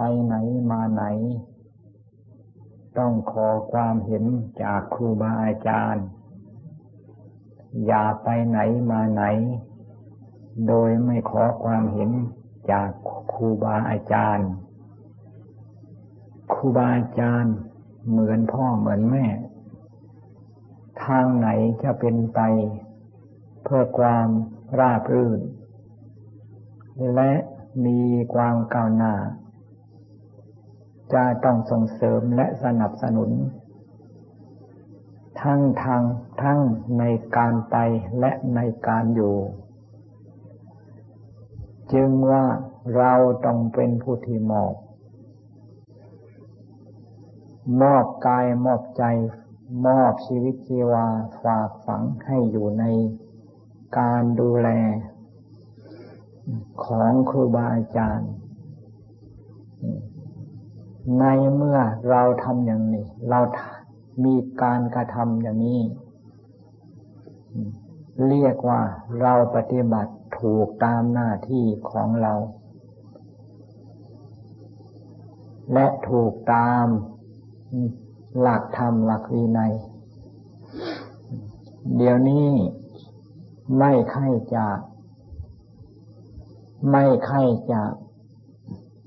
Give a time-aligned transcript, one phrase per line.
[0.00, 0.36] ไปไหน
[0.70, 1.04] มาไหน
[2.98, 4.24] ต้องขอความเห็น
[4.62, 6.04] จากครูบาอาจารย์
[7.86, 8.58] อย่าไปไหน
[8.90, 9.24] มาไหน
[10.68, 12.10] โดยไม่ขอความเห็น
[12.70, 12.88] จาก
[13.32, 14.48] ครูบาอาจารย์
[16.52, 17.54] ครูบาอาจารย์
[18.08, 19.26] เหมือนพ่อเหมือนแม่
[21.04, 21.48] ทางไหน
[21.82, 22.40] จะเป็นไป
[23.62, 24.26] เพื่อความ
[24.78, 25.40] ราบรื่น
[27.14, 27.32] และ
[27.84, 28.00] มี
[28.34, 29.14] ความก้าวหน้า
[31.14, 33.30] จะต้องส่งเสริมและสนับสนุน
[35.42, 36.02] ทั้งทาง
[36.42, 36.60] ทั้ง
[36.98, 37.04] ใน
[37.36, 37.76] การไป
[38.18, 39.36] และในการอยู่
[41.92, 42.44] จึงว่า
[42.96, 44.74] เราต้องเป็นผู้ที่มอบ
[47.82, 49.04] มอบกายมอบใจ
[49.86, 51.06] มอบชีวิตชีวา
[51.42, 52.84] ฝากฝังให้อยู่ใน
[53.98, 54.68] การดูแล
[56.84, 58.32] ของครูบาอาจารย์
[61.16, 61.78] ในเมื่อ
[62.10, 63.40] เราทำอย่างนี้ เรา
[64.24, 65.80] มีการกระทำอย่างนี้
[68.28, 68.80] เรียกว่า
[69.20, 72.34] เราปฏิบัติถูกตามหน้าที่ของเรา
[75.72, 76.86] และถูกตาม
[78.40, 79.74] หลักธรรมหลักวินัย
[81.96, 82.48] เดี๋ยวนี้
[83.78, 84.66] ไม่ใค่จะ
[86.90, 87.82] ไม่ใค่จะ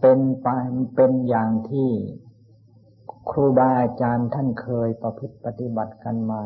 [0.02, 0.47] เป็นไป
[0.95, 1.91] เป็นอย่างที่
[3.30, 6.44] ครูบาอาจารย์ท่านเคยประพฤติปฏิบัติกันมา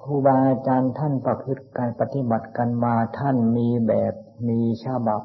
[0.00, 4.14] ครูบาอาจารย์ท่านประพฤติการปฏิบัติกันมาท่านมีแบบ
[4.48, 5.22] มีฉบับ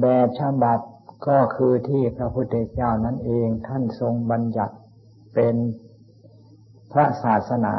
[0.00, 0.80] แบบฉบับ
[1.28, 4.76] ก็คือที่พระพุทธเจ้านั่นเองท่านทรงบัญญัติ
[5.34, 5.54] เป็น
[6.92, 7.74] พระศาสนา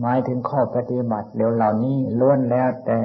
[0.00, 3.00] หมายถึงข้อปฏิบัติเดี๋ยวเหล่านี้ล้วนแล้วแต่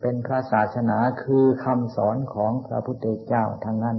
[0.00, 3.98] เป็นพระศาสนาคือคำสอนของพระพุทธเจ้าทั้งนั้น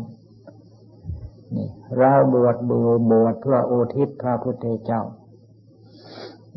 [1.56, 2.80] นี่เราบวชบู
[3.12, 5.02] บวชเพื่ออุทิศพระพุทธเจ้า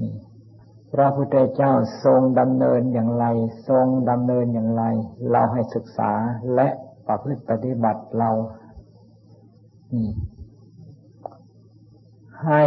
[0.01, 0.15] นี่
[0.95, 1.73] พระพุทธเจ้า
[2.05, 3.27] ทรงดำเนินอย่างไร
[3.69, 4.85] ทรงดำเนินอย่างไร
[5.31, 6.13] เราให้ศึกษา
[6.55, 6.69] และ
[7.07, 8.31] ประพฤติปฏิบัติเรา
[12.47, 12.65] ให้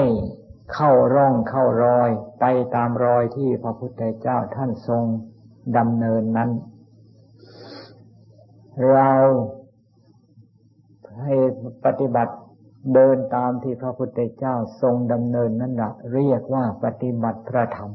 [0.74, 2.09] เข้าร่องเข้ารอย
[2.40, 2.46] ไป
[2.76, 5.03] ตามรอยที่พระพุทธเจ้าท่านทรง
[5.78, 6.50] ดำเนินนั้น
[8.91, 9.11] เรา
[11.22, 11.34] ให้
[11.85, 12.34] ปฏิบัติ
[12.94, 17.91] เดินตามที่พระพุทธเจ้าทรงดำเนินนั่นแหละเรียกว่าปฏิบัติพระธรรม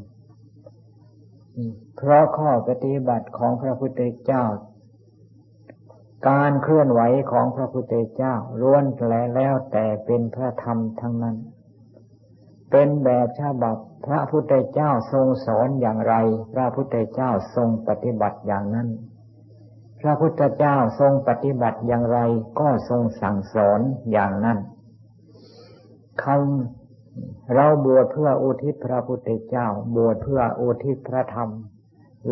[1.97, 4.45] เพราะข้อปฏิบัติของพระพุทธเจ้า
[6.29, 7.01] การเคลื่อนไหว
[7.33, 8.85] ของพระพุทธเจ้าล้วน
[9.37, 11.37] แล้วแต่เป็นพระธรรมทั้งนั้น
[12.71, 16.15] เป็นแบบฉบับพระพุทธเจ้าทรงสอนอย่างไร
[16.55, 18.89] พระพุทธเจ้าทรงปฏิบัติอย่างนั้น
[20.01, 22.19] พระพุทธเจ้าทรงปฏิบัติอย่างไร
[22.61, 24.59] ก็ทรงสั่งสอนอย่างนั้น
[26.23, 29.67] คำเราบวชเพื่ออุทิศพระพุทธเจ้า
[29.97, 31.51] บวชเพื่ออุทิศพระธรรม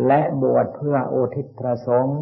[0.07, 2.19] และบวชเพื่ออุทิศพระสงฆ์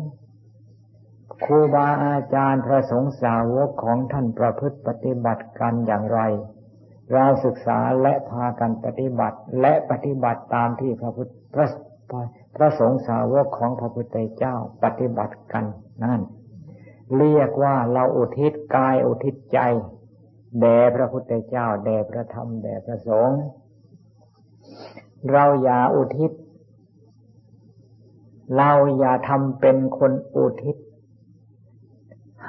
[1.43, 6.19] ครูบาอาจารย์พระสงฆ์สาวกของท่านประพฤติปฏิบัติกันอย่างไร
[7.13, 11.67] เราศึกษาและพากันปฏิบัติและปฏิบัติตามที่พระพุทธพระ
[12.55, 15.65] พระสงฆ์สาวกของพระพุทธเจ้าปฏิบัติกัน
[16.03, 16.21] นั่น
[17.17, 19.59] เรียกว่าเราอุทิศกายอุทิศใจ
[20.61, 23.41] แด่พระพุทธเจ้าแด่พระธรรมแด่พระสงฆ์
[25.31, 26.31] เราอย่าอุทิศ
[28.57, 30.75] เราอย่าทำเป็นคนอุทิศ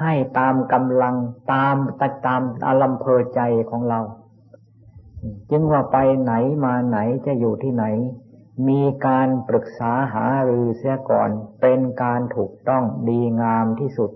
[0.01, 1.15] ให้ตามกำลัง
[1.53, 1.77] ตาม
[2.27, 3.41] ตามอารมณ์เพอใจ
[3.71, 4.01] ของเรา
[5.51, 6.33] จึงว่าไปไหน
[6.65, 7.85] มาไหนจะอยู่ที่ไหน
[8.69, 11.31] มีการปรึกษาหารือเสียก่อน
[11.61, 14.11] เป็นการถูกต้องดีงามที่สุด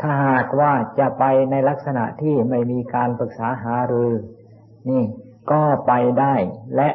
[0.00, 4.12] ถ้าหากว่าจะไปในลักษณะที่ไม่มีการปรึกษาหารือ
[4.90, 5.02] นี่
[5.50, 6.34] ก็ไปได้
[6.76, 6.88] และ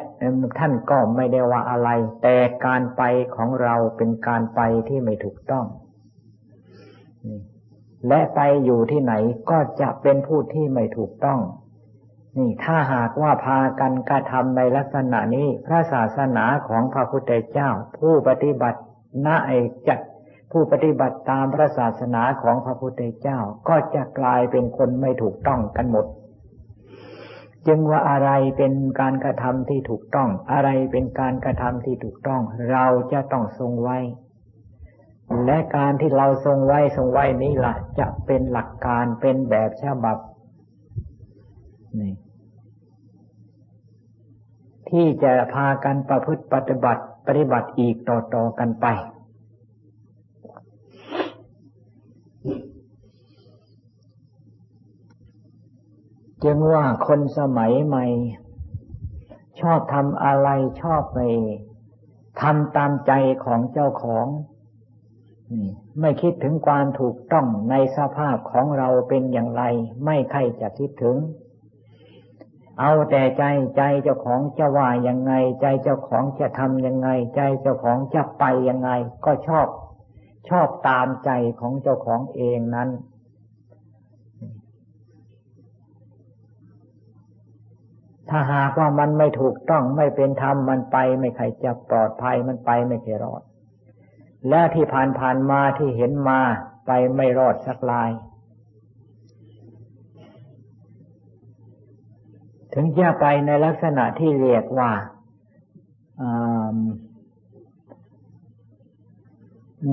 [0.58, 1.90] ท่านก็ไม่ได้ว่าอะไร
[2.22, 2.36] แต่
[2.66, 3.02] การไป
[3.34, 5.66] ของเราเป็นการไปที่ไม่ถูกต้อง
[8.08, 9.14] และไปอยู่ที่ไหน
[9.50, 11.40] ก็จะเป็นผู้ที่ไม่ถูกต้อง
[12.38, 18.80] นี่ถ้าหากว่าพากันกระทำในลักษณะนี้ พระศาสนาของพระพุทธเจ้า ผู้ปฏิบัติ
[19.26, 20.00] ณเอกจัก
[20.52, 23.38] ผู้ปฏิบัติตามพระศาสนาของพระพุทธเจ้า
[23.68, 26.06] ก็จะกลายเป็นคนไม่ถูกต้องกันหมด
[27.66, 32.42] จึงว่าอะไรเป็นการกระทำที่ถูกต้อง อะไรเป็นการกระทำที่ถูกต้อง
[32.72, 33.98] เราจะต้องทรงไว้
[35.46, 40.18] และการที่เราทรงไว้ทรงไว้นี้ล่ะจะเป็นหลักการเป็นแบบฉบับ
[42.00, 42.12] นี่
[44.92, 48.86] ที่จะพากันประพฤติปฏิบัติปฏิบัติอีกต่อต่อกันไป
[56.44, 58.06] จึงว่าคนสมัยใหม่
[59.60, 60.48] ชอบทำอะไร
[60.82, 61.20] ชอบไป
[62.40, 63.12] ทำตามใจ
[63.44, 64.26] ของเจ้าของ
[66.00, 69.62] ไม่คิดถึงความถูกต้องในสภาพของเราเป็นอย่างไร
[70.04, 71.16] ไม่ใครจะคิดถึง
[72.80, 73.44] เอาแต่ใจ
[73.76, 78.90] ใจเจ้าของจะว่ายังไง ใจเจ้าของจะทำยังไง ใจเจ้าของจะไปยังไง
[79.24, 79.66] ก็ชอบ
[80.48, 81.30] ชอบตามใจ
[81.60, 82.88] ของเจ้าของเองนั้น
[88.28, 93.42] ถ้าหากว่ามันไม่ถูกต้องไม่เป็นธรรมมันไปไม่ใครจะปลอดภัยมันไปไม่เคยรอด
[94.48, 96.40] และที่ผ่านผ่านมาที่เห็นมา
[96.86, 98.10] ไปไม่รอดสักลาย
[102.74, 104.90] ถึงจะไปในลักษณะที่เรียกว่า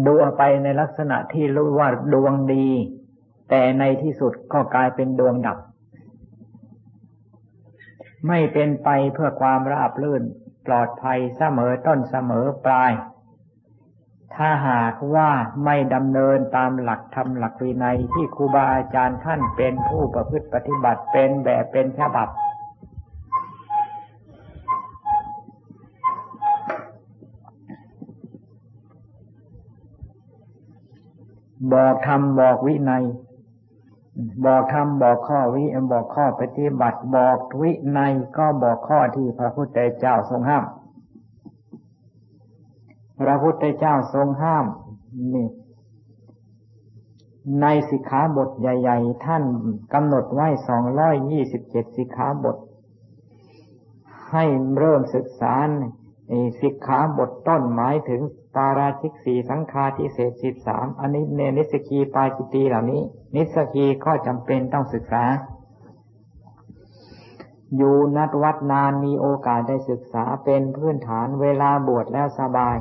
[0.05, 2.67] ดูไปในลักษณะที่รู้ว่าดวงดี
[3.49, 5.57] แต่ในที่สุดก็กลายเป็นดวงดับ
[8.27, 10.23] ไม่เป็นไปเพื่อความราบรื่น
[10.67, 12.91] ปลอดภัยเสมอต้นเสมอปลาย
[14.35, 15.29] ถ้าหากว่า
[15.65, 22.27] ไม่ดำเนินตามหลักธรรมหลักวินัยที่ครูบาอาจารย์ท่านเป็นผู้ประพฤติปฏิบัติเป็นแบบเป็นฉบับ
[31.73, 33.03] บอกธรรมบอกวินัย
[34.45, 40.65] บอกธรรมบอกข้อวิบอกข้อปฏิบัติบอกวินัยก็บอกข้อที่พระพุทธเจ้าทรงห้าม
[43.19, 44.65] พระพุทธเจ้าทรงห้าม
[45.33, 45.47] นี่
[47.61, 49.43] ในสิกขาบทใหญ่ ๆ ท่าน
[49.93, 52.57] กำหนดไว้สองร้อยยี่สิบเจ็ดสิกขาบท
[54.31, 54.43] ให้
[54.77, 55.53] เริ่มศึกษา
[56.61, 58.21] สิกขาบทต้นหมายถึง
[58.55, 63.01] ปาราชิกสีสังฆาทิเศษสิบสามอันนี้เนนิสกีปาจิตีเหล่านี้
[63.35, 65.23] นิสกีก็จำเป็นต้องศึกษา
[67.75, 72.77] อยู่นัดวัดนานมีโอกาสได้ศึกษาเป็นพื้นฐานเวลาบวชแล้วสบาย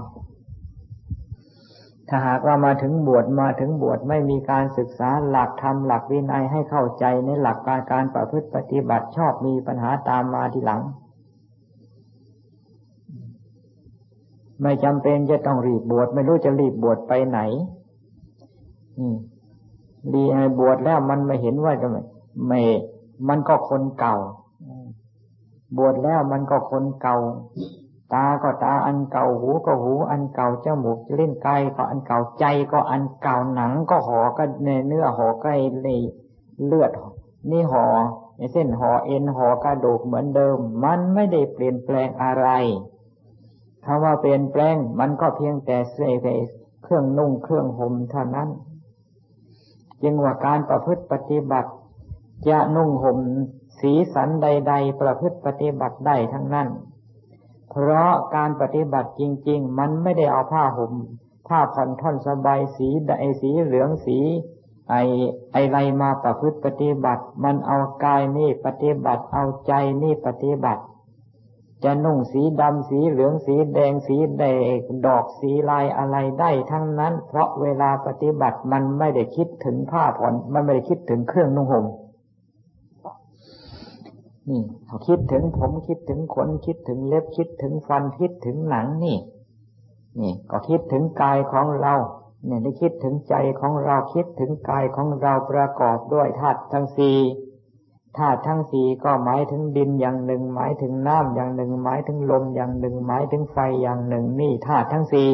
[2.09, 10.83] ถ้าหากว่ามาถึงบวชมาถึงบวชไม่มีการศึกษาหลักธรรมหลักวินัยให้เข้าใจในหลักการการประพฤติปฏิบัติชอบมีปัญหาตามมาทีหลัง
[14.63, 17.41] ไม่จำเป็นจะต้องรีบบวชไม่รู้จะรีบบวชไปไหน
[20.13, 20.23] รี
[20.59, 21.89] บวชแล้วมันไม่เห็นว่าจะ
[22.47, 22.61] ไม่
[23.29, 24.17] มันก็คนเก่า
[25.77, 27.17] บวชแล้วมันก็คนเก่า
[28.15, 36.01] ตาก็ตาอันเก่าหูก็หู อันเก่าจมูกเล่นกายก็อันเก่าใจก็อันเก่าหนังก็ห่อก็เนื้อห่อใกล้เลย
[36.67, 36.91] เลือด
[37.51, 37.87] นี่ห่อ
[38.53, 42.49] เส้นห่อเอ็นห่อกระดูกเหมือนเดิม มันไม่ได้เปลี่ยนแปลงอะไร
[43.85, 46.13] คำว่าเปลี่ยนแปลงมันก็เพียงแต่เสื้อ
[46.83, 48.49] เครื่องนุ่งเครื่องห่มเท่านั้น
[50.03, 51.71] จึงว่าการประพฤติปฏิบัติ
[52.49, 53.19] จะนุ่งห่ม
[53.81, 56.69] สีสันใด ๆ ประพฤติปฏิบัติได้ทั้งนั้น
[57.71, 60.93] เพราะการปฏิบัติจริง ๆ มันไม่ได้เอาผ้าห่ม
[61.49, 64.19] ผ้าผ่อนท่อนสบายสีใดสีเหลืองสี
[64.91, 64.95] ไอ
[65.53, 69.73] ไอไรมาประพฤติปฏิบัติ มันเอากายนี่ปฏิบัติเอาใจ
[70.03, 70.83] นี่ปฏิบัติ
[71.85, 74.77] จะนุ่งสีดำสีเหลืองสีแดงสีแดง
[75.07, 81.87] ดอกสีลายอะไรได้ทั้งนั้น เพราะเวลาปฏิบัติมันไม่ได้คิดถึงผ้าผ่อนมันไม่ได้คิดถึงเครื่องนุ่งห่ม
[84.49, 89.17] นี่เขาคิดถึงผมคิดถึงขนคิดถึงเล็บคิดถึงฟันคิดถึงหนังนี่
[90.21, 91.95] นี่ ก็คิดถึงกายของเรา
[92.47, 97.17] เนี่ยได้คิดถึงใจของเราคิดถึงกายของเราประกอบด้วยธาตุทั้งสี่
[98.17, 105.31] ธาตุทั้งสี่ก็หมายถึงดินอย่างหนึ่ง หมายถึงน้ำอย่างหนึ่ง หมายถึงลมอย่างหนึ่ง หมายถึงไฟอย่างหนึ่ง นี่ธาตุทั้งสี่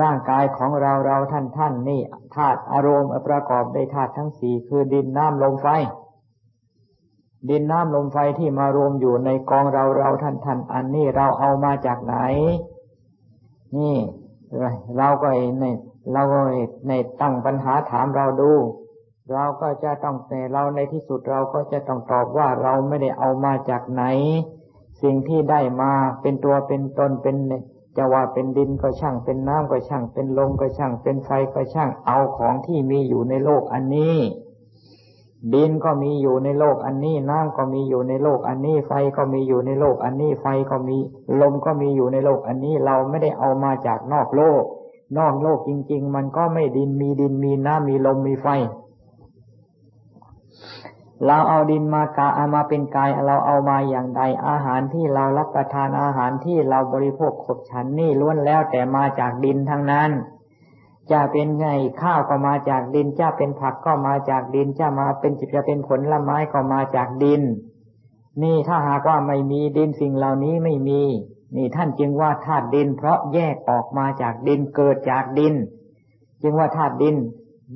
[0.00, 2.00] ร่างกายของเราเราท่านท่านนี่
[2.36, 5.68] ธาตุอารมณ์ประกอบด้วยธาตุทั้งสี่คือดินน้ำลมไฟ
[7.50, 12.16] ดินน้ำลมไฟที่มารวมอยู่ในกองเราเราท่านท่านอันนี้เราเอามาจากไหน
[13.76, 13.96] นี่
[14.96, 15.28] เราก็
[15.60, 15.64] ใน
[16.12, 16.40] เราก็
[16.88, 18.52] ในตั้งปัญหาถามเราดู
[19.30, 24.04] เราก็จะต้องแต่เราในที่สุดเราก็จะต้องตอบว่าเราไม่ได้เอามาจากไหน
[25.02, 27.36] สิ่งที่ได้มาเป็นตัวเป็นตนเป็น
[27.96, 34.16] จะว่าเป็นดินก็ช่างเป็นน้ำก็ช่างเป็นลมก็ช่างเป็นไฟก็ช่างเอาของที่มีอยู่ในโลกอันนี้
[35.54, 40.96] ดินก็มีอยู่ในโลกอันนี้ น้ำก็มีอยู่ในโลกอันนี้ ไฟก็มีอยู่ในโลกอันนี้ ไฟก็มี
[41.40, 44.62] ลมก็มีอยู่ในโลกอันนี้ เราไม่ได้เอามาจากนอกโลก
[45.18, 48.46] นอกโลกจริง ๆ มันก็ไม่ดินมีดินมีน้ำมีลมมีไฟ
[51.26, 60.10] เราเอาดินมากาเอามาเป็นกายเราเอามาอย่างใด อาหารที่เรารับประทานอาหารที่เราบริโภคขบฉันนี่ล้วนแล้วแต่มาจากดินทั้งนั้น
[61.12, 61.66] จะเป็นไง
[62.00, 67.42] ข้าวก็มาจากดินจะเป็นผักก็มาจากดินจะมาเป็นจิตจะเป็นผลละไม้ก็มาจากดิน
[68.42, 71.02] นี่ถ้าหากว่าไม่มีดินสิ่งเหล่านี้ไม่มี
[71.56, 75.54] นี่ท่านจึงว่าธาตุดิน เพราะแยกออกมาจากดินเกิดจากดิน
[76.42, 77.16] จึงว่าธาตุดิน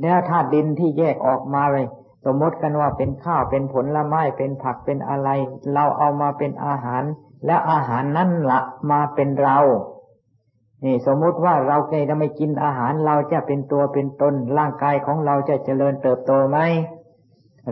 [0.03, 1.87] แล้วธาตุดินที่แยกออกมาเลย
[2.25, 5.29] สมมติกันว่าเป็นข้าวเป็นผลละไม้เป็นผักเป็นอะไร
[5.75, 7.03] เราเอามาเป็นอาหาร
[7.47, 9.59] และอาหารนั่นละมาเป็นเรา
[10.85, 16.59] นี่สมมุติว่าเราเคยจะไม่กินอาหารเราจะเป็นตัวเป็นตน ร่างกายของเราจะเจริญเติบโตไหม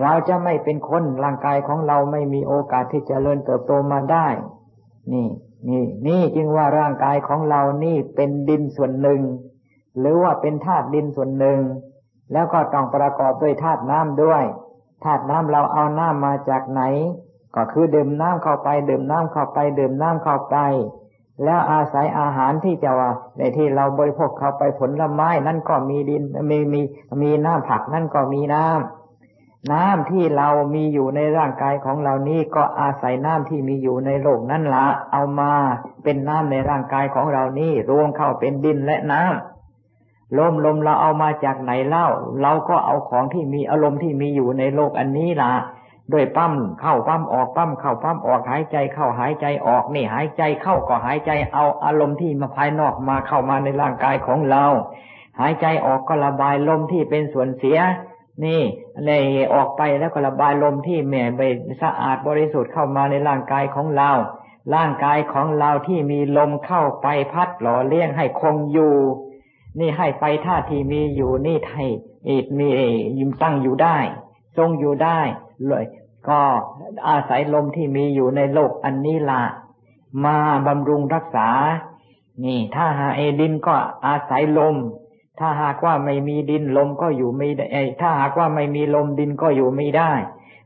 [0.02, 4.28] เราจะไม่เป็นคนร่างกายของเราไม่มีโอกาสที่จะเจริญเติบโตมาได้
[5.12, 5.28] นี่
[5.68, 9.20] นี่ นี่จึงว่าร่างกายของเรานี่เป็นดินส่วนหนึ่ง
[9.98, 11.60] หรือว่าเป็นธาตุดินส่วนหนึ่ง
[12.32, 14.44] แล้วก็ต้องประกอบด้วยธาตุน้ำด้วย
[15.04, 16.82] ธาตุน้ำเราเอาน้ำมาจากไหน
[17.56, 20.56] ก็คือดื่มน้ำเข้าไปดื่มน้ำเข้าไปดื่มน้ำเข้าไป
[21.44, 26.80] แล้วอาศัยอาหารที่จะว่าในที่เราบริโภคเข้าไปผลไม้นั่นก็มีดินมีมี
[27.22, 35.52] มีน้ำผักนั่นก็มีน้ำน้ำที่เรามีอยู่ในร่างกายของเรานี้ก็อาศัยน้ำที่มีอยู่ในโลกนั่นละเอามา
[36.04, 39.53] เป็นน้ำในร่างกายของเรานี้รวมเข้าเป็นดินและน้ำ
[40.38, 42.06] ลมลมเราเอามาจากไหนเล่า
[42.42, 45.52] เราก็เอาของที่มีอารมณ์ที่มีอยู่ในโลกอันนี้ล่ะ
[46.12, 54.64] ด้วยปั้มเข้าปั้มออกปั้มเข้าปั้มออกหายใจเข้าหายใจออกนี่หายใจเข้าก็หายใจเอาอารมณ์ที่มาภายนอกมาเข้ามาในร่างกายของเรา
[55.40, 57.78] หายใจออกก็ระบายลมที่เป็นส่วนเสีย
[58.44, 58.62] นี่
[59.04, 59.24] เลย
[59.54, 61.42] ออกไปแล้วก็ระบายลมที่แหม่ไป
[61.82, 64.10] สะอาดบริสุทธิ์เข้ามาในร่างกายของเรา
[64.74, 68.94] ร่างกายของเราที่มีลมเข้าไปพัดหล่อเลี้ยงให้คงอยู่
[69.78, 71.88] นี่ให้ไฟท่าที่มีอยู่นี่ไทย
[72.28, 72.68] อิดมี
[73.18, 73.96] ยิมตั้งอยู่ได้
[74.56, 75.20] ทรงอยู่ได้
[75.66, 75.86] เลย
[76.28, 76.40] ก็
[77.08, 79.42] อาศัยลมที่มีอยู่ในโลกอันนี้ละ
[80.24, 81.48] มาบำรุงรักษา
[82.44, 83.74] นี่ ถ้าหาเอดินก็
[84.06, 84.76] อาศัยลม
[85.38, 87.66] ถ้าหากว่าไม่มีดินลมก็อยู่ไม่ได้
[88.00, 90.12] ถ้าหากว่าไม่มีลมดินก็อยู่ไม่ได้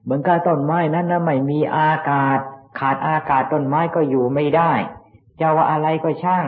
[0.03, 2.39] เหมือนกับต้นไม้นั้นนะไม่มีอากาศ
[2.79, 4.73] ขาดอากาศต้นไม้ก็อยู่ไม่ได้
[5.41, 6.45] จะว่าอะไรก็ช่าง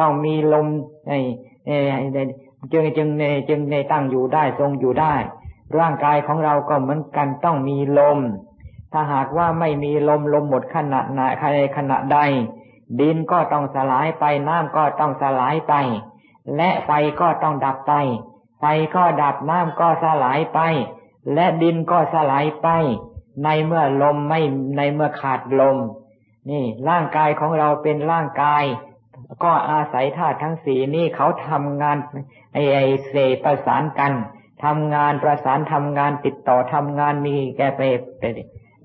[0.00, 0.66] ต้องมีลม
[1.08, 1.12] ไอ
[2.72, 5.14] จึงจึงในจึงในตั้งอยู่ได้ทรงอยู่ได้
[5.78, 8.18] ร่างกายของเราก็เหมือนกันต้องมีลม
[8.92, 11.20] ถ้าหากว่าไม่มีลมลมหมดขณะไหน
[11.76, 12.18] ขณะใด
[13.00, 15.74] ดินก็ต้องสลายไปน้ำก็ต้องสลายไป
[16.56, 16.90] และไฟ
[17.20, 17.92] ก็ต้องดับไป
[18.58, 18.64] ไฟ
[18.96, 20.60] ก็ดับน้ำก็สลายไป
[21.34, 22.68] และดินก็สลายไป
[23.44, 24.40] ในเมื่อลมไม่
[24.76, 25.76] ในเมื่อขาดลม
[26.50, 28.64] นี่ร่างกายของเราเป็นร่างกาย
[29.44, 31.96] ก็อาศัยธาตุทั้งสี่นี่เขาทำงาน
[32.52, 32.78] ไอไอ
[33.08, 33.14] เส
[33.44, 34.12] ประสานกัน
[34.64, 37.80] ทำงานประสานทำงานติดต่อทำงานมีแกไป
[38.18, 38.22] ไป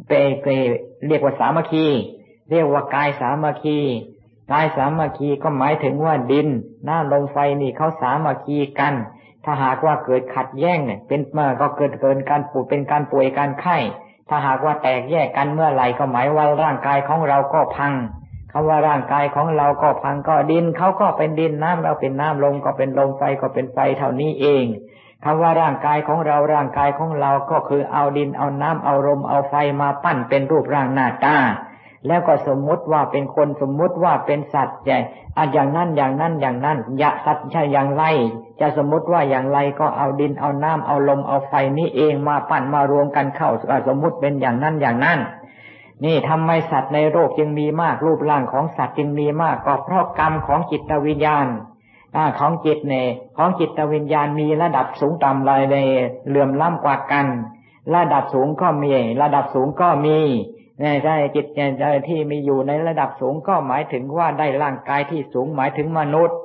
[0.07, 0.47] เปเป
[1.07, 1.85] เรียกว่าสามัคคี
[2.49, 3.79] เรียกว่ากายสามัคคี
[4.51, 6.47] กายสามัคคีก็หมายถึงว่าดิน
[6.87, 8.93] น้ำลมไฟนี่เขาสามัคคีกัน
[9.45, 13.77] ถ้าหากว่าเกิดขัดแย้งเนี่ยเป็นมาก็เกิดเกินการป่วยเป็นการป่วยการไข้
[14.29, 17.93] ถ้าหากว่าแตกแยกกันเมื่อไหร่ก็หมายว่าร่างกายของเราก็พัง
[18.51, 24.65] คำว่าร่างกายของเราก็พังก็ดินเขาก็เป็นดินน้ำเราเป็นน้ำลมก็เป็นลมไฟก็เป็นไฟเท่านี้เอง
[25.23, 31.37] คำว่าร่างกายของเราร่างกายของเราก็คือเอาดินเอาน้ำเอาลมเอาไฟมาปั้นเป็นรูปร่างหน้าตา
[32.07, 34.99] แล้วก็สมมุติว่าเป็นคนสมมุติว่าเป็นสัตว์ใหญ่
[35.37, 38.03] อะอย่างนั้นอย่างนั้นอย่างนั้นอย่าสัตว์ใช่อย่างไร
[38.59, 43.49] จะสมมุติว่าอย่างไรก็เอาดินเอาน้ำเอาลมเอาไฟนี้เองมาปั้นมารวมกันเข้า
[43.87, 45.19] สมมุติเป็นอย่างนั้นอย่างนั้น
[46.05, 51.47] นี่ทำไมสัตว์ในโลกจึงมีมาก รูปร่างของสัตว์จึงมีมากก็เพราะกรรมของจิตวิญญาณ
[52.39, 55.77] ของจิตเนี่ยของจิตวิญญาณมีระดับสูงต่ำเลยใน
[56.27, 57.25] เหลื่อมล้ำกว่ากัน
[57.95, 58.91] ระดับสูงก็มี
[59.21, 60.19] ระดับสูงก็มี
[61.03, 61.45] ใช่จิต
[62.07, 66.37] ที่มีอยู่ในระดับสูงก็หมายถึงว่าได้ร่างกายที่สูงหมายถึงมนุษย์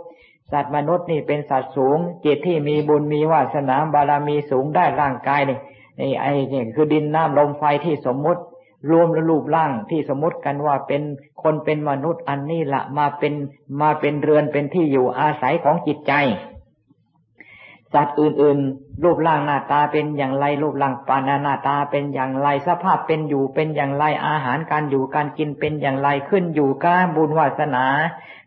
[0.52, 8.42] สัตว์มนุษย์นี่เป็นสัตว์สูง จิตที่มีบุญมีวาสนาบารมีสูงได้ร่างกายนี่ไอ้นี่คือดินน้ำลมไฟที่สมมุติ
[8.90, 11.02] รวมรูปร่างที่สมมติกันว่าเป็น
[11.42, 13.34] คนเป็นมนุษย์อันนี้ละมาเป็น
[13.80, 16.14] มาเป็นเรือนเป็นที่อยู่อาศัยของจิตใจ
[17.92, 27.84] สัตว์อื่นๆ รูปร่างหน้าตาเป็นอย่างไรรูปร่างปานาหน้าตาเป็นอย่างไรสภาพเป็นอยู่เป็นอย่างไรอาหารการอยู่การกินเป็นอย่างไรขึ้นอยู่กับบุญวาสนา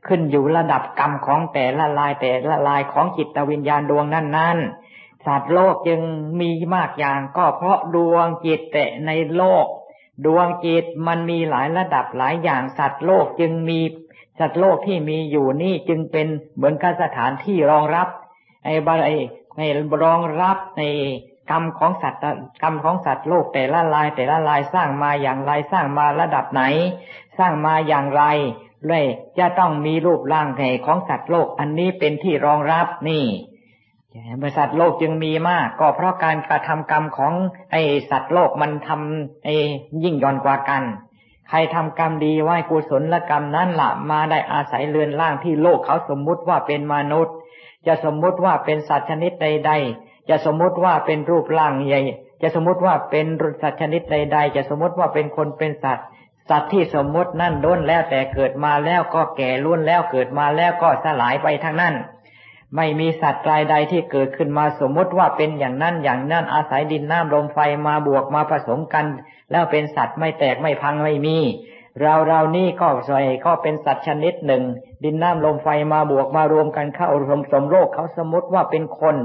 [0.08, 4.58] ขึ้นอยู่ระดับกรรมของแต่ละลายแต่ละลายของจิตวิญญาณดวงนั้น
[4.92, 6.02] ๆ สัตว์โลกจึง
[6.40, 9.66] มีมากอย่างก็เพราะดวงจิตแต่ในโลก
[10.26, 13.80] ดวงจิตมันมีหลายระดับหลายอย่างสัตว์โลกจึงมี
[14.40, 18.08] สัตว์โลกที่มีอยู่นี่จึงเป็นเหมือนกับสถานที่รองรับ
[18.66, 19.68] ไอ้บารไอ้
[20.04, 20.82] รองรับใน
[21.52, 22.22] กรรมของสัตว์
[22.62, 26.64] กรรมของสัตว์โลกแต่ละลายแต่ละลายสร้างมาอย่างไรสร้างมาระดับไหน
[27.38, 28.24] สร้างมาอย่างไร
[28.88, 29.06] เลย
[29.40, 33.26] จะต้องมีรูปร่างแห่ของสัตว์โลก อันนี้เป็นที่รองรับนี่
[34.42, 37.34] บริษัทโลกจึงมีมาก ก็เพราะการกระทำกรรมของ
[37.72, 37.76] ไอ
[38.10, 39.50] สัตว์โลกมันทำไอ
[40.04, 40.84] ยิ่งย่อนกว่ากัน
[41.50, 47.36] ใครทำกรรมดีไหวกุศลละกรรมนั้นละมาได้อาศัยเรือนร่างที่โลกเขาสมมุติว่าเป็นมนุษย์
[47.88, 52.02] จะสมมุติว่าเป็นสัตว์ชนิดใด ๆ จะสมมุติว่าเป็นรูปร่างใหญ่
[52.42, 53.26] จะสมมุติว่าเป็น
[53.62, 56.06] สัตว์ชนิดใด ๆ จะสมมุติว่าเป็นคนเป็นสัตว์
[56.50, 61.96] สัตว์ที่สมมุตินั่นล้วนแล้วแต่เกิดมาแล้วก็แก่ล้วนแล้วเกิดมาแล้วก็สลายไปทั้งนั้น
[62.76, 69.06] ไม่มีสัตว์รายใดที่เกิดขึ้นมาสมมติว่าเป็นอย่างนั้นอย่างนั้นอาศัยดินน้ำลมไฟมาบวกมาผสมกัน
[69.52, 71.38] แล้วเป็นสัตว์ไม่แตกไม่พังไม่มี
[72.02, 74.64] เราเรานี่ก็ใส่ก็เป็นสัตว์ชนิดหนึ่ง
[75.04, 79.16] ดินน้ำลมไฟมาบวกมารวมกันเข้ารวมสมโลกเขาสมมติว่าเป็นคน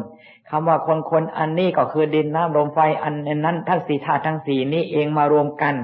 [0.50, 5.74] คำว่าคนคนอันนี้ก็คือดินน้ำลมไฟอันนั้นทั้งสี่ธาตุทั้งสี่นี้เองมารวมกัน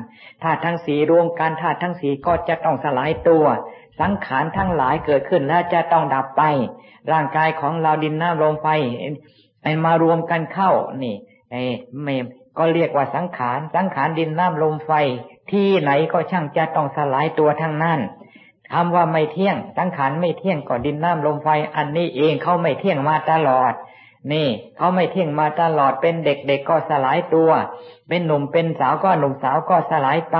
[0.43, 3.45] ธาตุทั้งสี่รวมกันธาตุทั้งสี่ก็จะต้องสลายตัว
[4.00, 6.43] สังขารทั้งหลายเกิดขึ้นแล้วจะต้องดับไป
[7.12, 8.67] ร่างกายของเราดินน้ำลมไฟ
[9.85, 10.71] มารวมกันเข้า
[11.02, 11.14] นี่
[11.50, 11.62] ไอ้
[12.02, 12.25] เมม
[12.59, 14.93] ก็เรียกว่าสังขาร สังขารดินน้ำลมไฟ
[15.50, 18.00] ที่ไหนก็ช่างจะต้องสลายตัวทั้งนั้น
[18.73, 23.73] คำว่าไม่เที่ยง สังขารไม่เที่ยงก็ดินน้ำลมไฟ อันนี้เองเขาไม่เที่ยงมาตลอด
[24.33, 27.50] นี่เขาไม่เที่ยงมาตลอดเป็นเด็กๆก็สลายตัว
[28.09, 30.37] เป็นหนุ่มเป็นสาวก็หนุ่มสาวก็สลายไป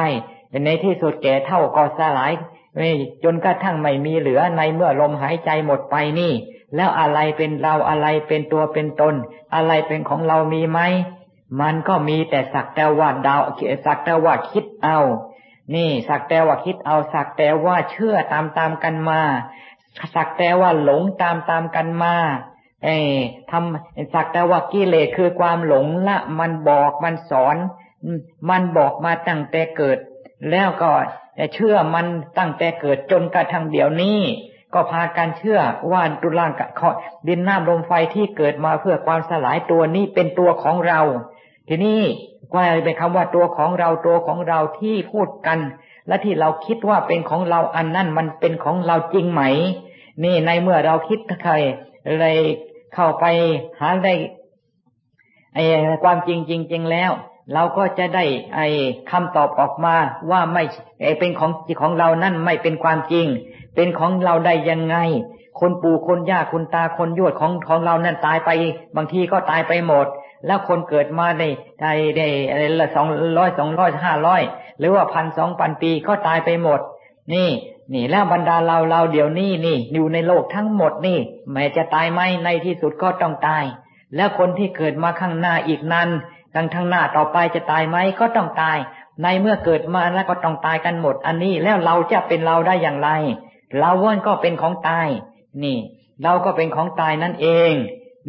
[0.65, 2.33] ในที่สุดแก่เท่าก็สลาย
[2.81, 2.95] นี่
[3.25, 6.33] จนกระทั่งไม่มีเหลือในเมื่อลมหายใจหมดไปนี่
[6.77, 9.15] แล้วอะไรเป็นเราอะไรเป็นตัวเป็นตน
[9.55, 10.81] อะไรเป็นของเรามีไหม
[11.61, 13.43] มันก็มีแต่สักแต่ว่าดาว
[13.87, 14.99] สักแต่ว่าคิดเอา
[15.75, 19.21] นี่สักแต่ว่าคิดเอา สักแต่ว่าเชื่อตามตามกันมา
[20.15, 22.15] สักแต่ว่าหลงตามตามกันมา
[22.85, 22.97] เอ้
[23.51, 27.57] ทำสักแต่ว่ากิเลสคือความหลงละ มันบอกมันสอน
[28.51, 29.99] มันบอกมาตั้งแต่เกิด
[30.51, 30.91] แล้วก็
[31.39, 32.07] แต่เชื่อมัน
[32.39, 34.19] ตั้งแต่เกิดจนกระทั่งเดี๋ยวนี้
[34.75, 35.61] ก็พากันเชื่อ
[35.93, 36.71] ว่าตุล่างกับ
[37.29, 41.01] ดินน้ำลมไฟที่เกิดมาเพื่อความสลายตัวนี้เป็นตัวของเรา
[41.69, 42.01] ทีนี้
[42.53, 45.59] ก็เป็นคำว่าตัวของเราตัวของเราที่พูดกัน
[46.07, 49.43] และที่เราคิดว่าเป็นของเราอันนั้นมันเป็นของเราจริงไหม
[50.25, 51.55] นี่ในเมื่อเราคิดใคร
[52.21, 52.37] เลย
[52.95, 53.25] เข้าไป
[53.81, 54.15] หาได้
[55.55, 55.65] ไอ้
[56.03, 57.11] ความจริงจริงๆแล้ว
[57.53, 58.67] เราก็จะได้ไอ้
[59.11, 59.95] คำตอบออกมา
[60.31, 60.63] ว่าไม่
[61.03, 63.27] ไอ้เป็นของของเรานั่นไม่เป็นความจริง
[63.75, 64.97] เป็นของเราได้ยังไง
[65.61, 68.51] คนปู่คนย่าคนตาคนยวดของของเรานั่นตายไป
[68.97, 70.07] บางทีก็ตายไปหมด
[70.47, 71.49] แล้วคนเกิดมาได้
[71.81, 72.27] ได้ได้
[72.81, 73.07] ละสอง
[73.39, 74.43] ร้อยสองร้อยห้าร้อย
[74.79, 76.81] หรือว่าพันสองพันปีก็ตายไปหมด
[77.35, 77.51] นี่
[77.95, 81.19] นี่แล้วบรรดาเราเราเดี๋ยวนี้นี่ อยู่ในโลกทั้งหมดนี่
[81.53, 83.65] แม้จะตายไหมในที่สุดก็ต้องตาย
[84.17, 86.09] แล้วคนที่เกิดมาข้างหน้าอีกนั้น
[86.55, 88.79] กังทางหน้าต่อไปจะตายไหมก็ต้องตาย
[89.23, 93.11] ในเมื่อเกิดมาแล้วก็ต้องตายกันหมด อันนี้แล้วเราจะเป็นเราได้อย่างไร
[93.79, 95.09] เราว่นก็เป็นของตาย
[95.63, 95.79] นี่
[96.23, 97.73] เราก็เป็นของตายนั่นเอง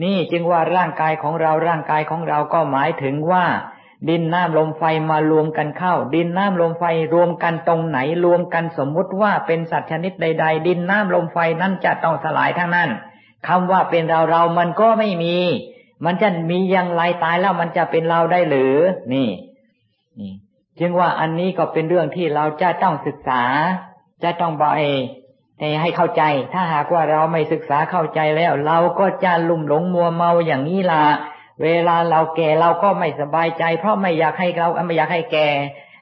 [0.03, 3.45] นี่จึงว่าร่างกายของเราร่างกายของเราก็หมายถึงว่า
[4.09, 12.89] ดินน้ำลมไฟมารวมกันเข้า ดินน้ำลมไฟรวมกันตรงไหนรวมกันสมมุติว่าเป็นสัตว์ชนิดใด ๆ ดินน้ำลมไฟนั้นจะต้องสลายทั้งนั้น
[13.47, 15.37] คำว่าเป็นเราเรามันก็ไม่มี
[16.05, 18.75] มันจะมีอย่างไรตายแล้วมันจะเป็นเราได้หรือ
[19.13, 19.29] นี่
[20.19, 20.33] นี่
[20.79, 23.43] จึงว่าอันนี้ก็เป็นเรื่องที่เราจะต้องศึกษา
[24.23, 31.03] จะต้องบ่อให้เข้าใจ ถ้าหากว่าเราไม่ศึกษาเข้าใจแล้ว เราก็จะลุ่มหลงมัวเมาอย่างนี้ละ
[31.63, 35.47] เวลาเราแก่เราก็ไม่สบายใจ เพราะไม่อยากให้เราไม่อยากให้แก่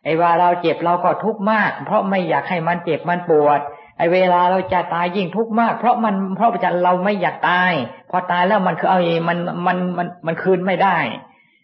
[0.04, 3.60] ไอ้ว่าเราเจ็บเราก็ทุกข์มาก เพราะไม่อยากให้มันเจ็บมันปวด
[3.98, 7.74] ไอเวลาเราจะตายยิ่งทุกข์มาก เพราะมันเพราะจันเราไม่อยากตาย
[8.10, 10.98] พอตายแล้วมันคือเอามันมันมันมันคืนไม่ได้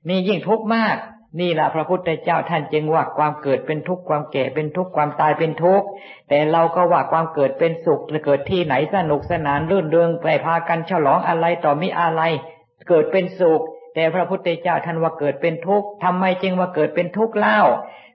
[0.08, 0.96] นี่ยิ่งทุกข์มาก
[1.42, 5.88] นี่แหละพระพุทธเจ้าท่านจึงว่าความเกิดเป็นทุกข์ความแก่เป็นทุกข์ความตายเป็นทุกข์
[6.30, 12.22] แต่เราก็ว่าความเกิดเป็นสุขเกิดที่ไหนสนุกสนานรื่นเริงไปพากันฉลองอะไรต่อมิอะไร
[12.90, 13.62] เกิดเป็นสุข
[13.96, 17.60] แต่พระพุทธเจ้าท่านว่าเกิดเป็นทุกข์ทำไมจึงว่าเกิดเป็นทุกข์เล่า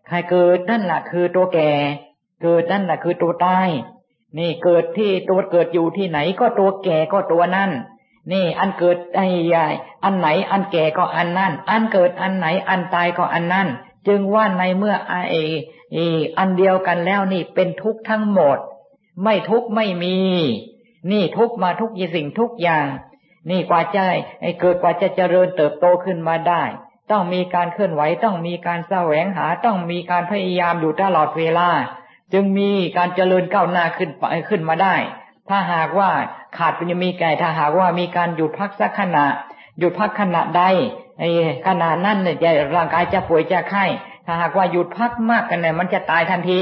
[0.08, 1.70] ใครเกิดนั่นแหละคือตัวแก่
[2.42, 3.68] เกิดนั่นแหละคือตัวตาย
[4.36, 7.70] นี่เกิดที่ตัวเกิดอยู่ที่ไหนก็ตัวแก่ก็ตัวนั่น
[8.32, 9.66] นี่ อันเกิดไอ้ใหญ่
[10.04, 13.68] อันไหน อันแก่ก็อันนั่น อันเกิดอันไหน อันตายก็อันนั่น
[14.08, 15.42] จึงว่าในเมื่อไอ้
[16.38, 18.58] อันเดียวกันแล้วนี่เป็นทุกข์ทั้งหมด
[19.24, 20.16] ไม่ทุกข์ไม่มี
[21.10, 22.86] นี่ทุกข์มาทุกสิ่งทุกอย่าง
[23.50, 24.04] นี่กว่าจะ
[24.40, 26.62] ไอ้เกิดกว่าจะเจริญเติบโตขึ้นมาได้
[27.10, 31.68] ต้องมีการเคลื่อนไหวต้องมีการแสวงหาต้องมีการพยายามอยู่ตลอดเวลา
[32.32, 34.94] จึงมีการเจริญก้าวหน้าขึ้นไปขึ้นมาได้
[35.48, 36.10] ถ้าหากว่า
[36.56, 39.24] ขาดปัญญมีแก่ถ้าหากว่ามีการหยุดพักสักขณะ
[39.78, 40.62] หยุดพักขณะใด
[41.18, 41.28] ไอ้
[41.66, 43.84] ขณะนั้นเนี่ยร่างกายจะป่วยจะไข้
[44.26, 46.60] ถ้าหากว่าหยุดพักมากกันเนี่ยมันจะตายทันที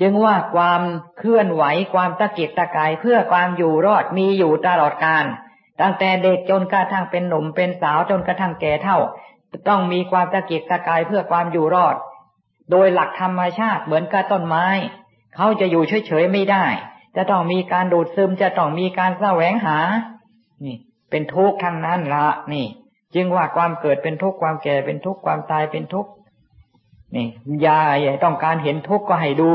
[0.00, 0.82] จึงว่าความ
[1.18, 5.24] เคลื่อนไหวความตะเกียกตะกายเพื่อความอยู่รอดมีอยู่ตลอดการ
[5.80, 8.98] ตั้งแต่เด็กจนกระทั่งเป็นหนุ่มเป็นสาวจนกระทั่งแก่เท่า
[9.68, 11.94] ต้องมีความตะเกียกตะกายเพื่อความอยู่รอด
[12.70, 14.66] โดยหลักธรรมชาติเหมือนกับต้นไม้
[15.36, 16.64] เขาจะอยู่เฉยๆไม่ได้
[17.16, 19.78] จะต้องมีการดูดซึมจะต้องมีการแสวงหา
[20.64, 20.76] นี่
[21.10, 22.66] เป็นทุกข์ทั้งนั้นละนี่
[23.14, 26.10] จึงว่าความเกิดเป็นทุกข์ความแก่เป็นทุกข์ความตายเป็นทุกข์
[27.16, 27.26] นี่
[27.66, 29.50] ยาใหญ่ต้องการเห็นทุกข์ก็ให้ดู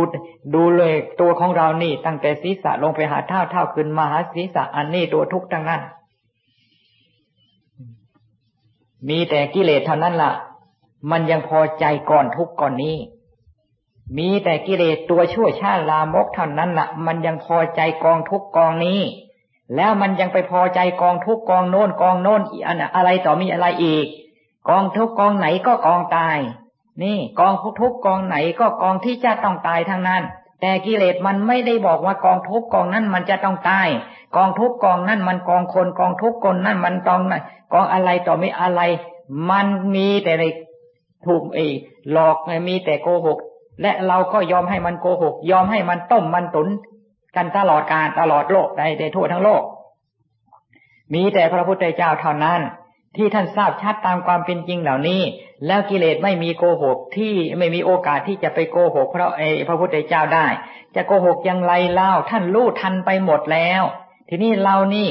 [0.56, 5.82] ดูเลยตัวของเรานี่ ตั้งแต่ศีรษะลงไปหาเท้าเท้าขึ้นมาหาศีรษะอันนี้ตัวทุกข์ทั้งนั้น
[9.10, 10.32] มีแต่กิเลสเท่านั้นละ่ะ
[11.12, 12.98] มันยังพอใจก่อนทุกก่อนนี้
[14.18, 19.02] มีแต่กิเลสตัวชั่วชาลามกเท่านั้นละ่ะ มันยังพอใจกองทุกกองนี้
[19.76, 24.06] แล้วมันยังไปพอใจกองทุกกองโน้นกองโน้นอันอะไรต่อมีอะไรอีก
[24.70, 26.38] กองทุกกองไหนก็กองตาย
[27.04, 30.24] นี่ กองทุกกองไหนก็กองที่จะต้องตายทั้งนั้น
[30.62, 33.88] แต่กิเลสมันไม่ได้บอกว่ากองทุกกองนั้นมันจะต้องตาย
[34.36, 37.22] กองทุกกองนั้นมันกองคนกองทุกคนนั้นมันตอง
[37.74, 38.82] กองอะไรต่อไม่อะไร
[39.50, 40.34] มันมีแต่
[41.26, 41.60] ถูกเอ
[42.12, 43.38] หลอกมีแต่โกหก
[43.82, 46.68] และเราก็ยอมให้มันโกหก ยอมให้มันต้มมันตุน
[47.36, 49.64] กันตลอดการตลอดโลกได้ทั่วทั้งโลก
[51.14, 52.62] มีแต่พระพุทธเจ้าเท่านั้น
[53.18, 55.22] ที่ท่านทราบชัดตามความเป็นจริงเหล่านี้
[55.68, 60.48] แล้วกิเลสไม่มีโกหกที่ไม่มีโอกาสที่จะไปโกหกพระไอ้พระพุทธเจ้าได้
[60.96, 63.82] จะโกหกยังไรเล่าท่านรู้ทันไปหมดแล้ว
[64.30, 65.10] ทีนี้เรานี่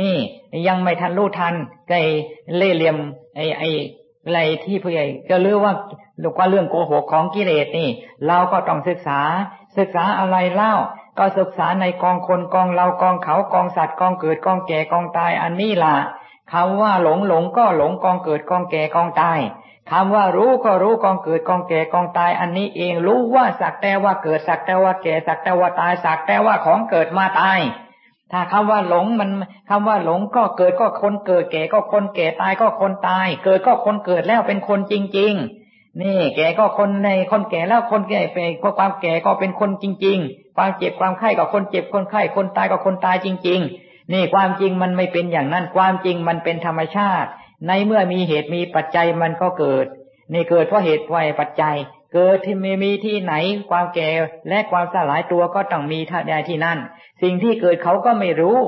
[0.00, 0.16] นี่
[0.68, 1.54] ยังไม่ทันรู้ทัน
[1.88, 2.02] ไอ้
[2.56, 2.96] เล่เหลี่ยม
[3.36, 3.70] ไอ้ไอ้
[4.24, 5.72] อะไรที่ผู้ใหญ่ก็รู้ว่า
[6.20, 7.88] หรือว่าเรื่องโกหกของกิเลสนี่
[8.26, 9.20] เราก็ต้องศึกษา
[9.78, 10.74] ศึกษาอะไรเล่า
[11.18, 15.94] ก็ศึกษาในกองคนกองเรากองเขากองสัตว์กองเกิดกองแก่กองตายอันนี้ล่ะ
[16.52, 19.40] คำว่าหลงหลงก็หลงกองเกิดกองแก่กองตาย
[19.90, 27.58] คำว่ารู้ก็รู้กองเกิดกองแก่กองตายอันนี้เองรู้ว่าสักแต่ว่าเกิดสักแต่ว่าแก่สักแต่ว่าตายสักแต่ว่าของเกิดมาตาย
[28.32, 29.30] ถ้าคำว่าหลงมัน
[29.68, 35.32] คำว่าหลงก็เกิดก็คนเกิดแก่ก็คนแก่ตายก็คนตาย เกิดก็คนเกิดแล้วเป็นคนจริง
[35.66, 38.36] ๆ นี่ แก่ก็คนในคนแก่แล้วคนแก่ไป
[38.78, 47.28] ความแก่ก็เป็นคนจริง ๆ ความเจ็บความไข้ก็คนเจ็บคนไข้คนตายก็คนตายจริง ๆ นี่ความจริงมันไม่เป็นอย่างนั้นความจริงมันเป็นธรรมชาติ
[47.66, 49.86] ในเมื่อมีเหตุมีปัจจัยมันก็เกิด
[50.32, 51.76] นี่เกิดเพราะเหตุไฟปัจจัย
[52.14, 53.34] เกิดที่ไม่มีที่ไหน
[53.70, 54.10] ความแก่
[54.48, 56.78] และความสลายตัวก็ต้องมีท่าใดที่นั่น
[57.24, 58.58] สิ่งที่เกิดเขาก็ไม่รู้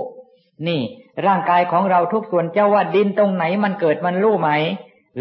[0.68, 0.82] นี่
[1.26, 4.50] ร่างกายของเราทุกส่วนเจ้าว่าดินตรงไหนมันเกิดมันรู้ไหม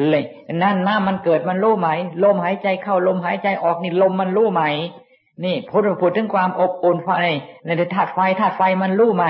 [0.10, 0.26] เลย
[0.62, 1.90] นั่นน้ามันเกิดมันรู้ไหม
[2.24, 4.64] ลมหายใจเข้าลมหายใจออกนี่ลมมันรู้ไหม
[5.44, 7.10] นี่พูดพูดถึงความอบอุ่นไฟ
[7.66, 9.26] ในธาตุไฟธาตุไฟมันรู้ไหม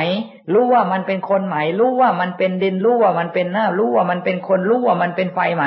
[0.53, 5.65] รู้ว่ามันเป็นคนไหม รู้ว่ามันเป็นดินรู้ว่ามันเป็นน้ารู้ว่ามันเป็นคนรู้ว่ามันเป็นไฟไหม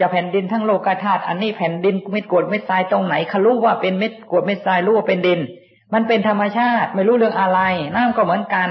[0.00, 5.40] จะแผ่นดินทั้งโลกธาตุอันนี้แผ่นดินเม็ดกรวดเม็ดทรายตรงไหนเขารู้ว่าเป็นเม็ดกรวดเม็ดทรายรู้ว่าเป็นดิน
[5.92, 7.60] มันเป็นธรรมชาติไม่รู้เรื่องอะไร
[7.94, 8.68] น้ำก็เหมือนกัน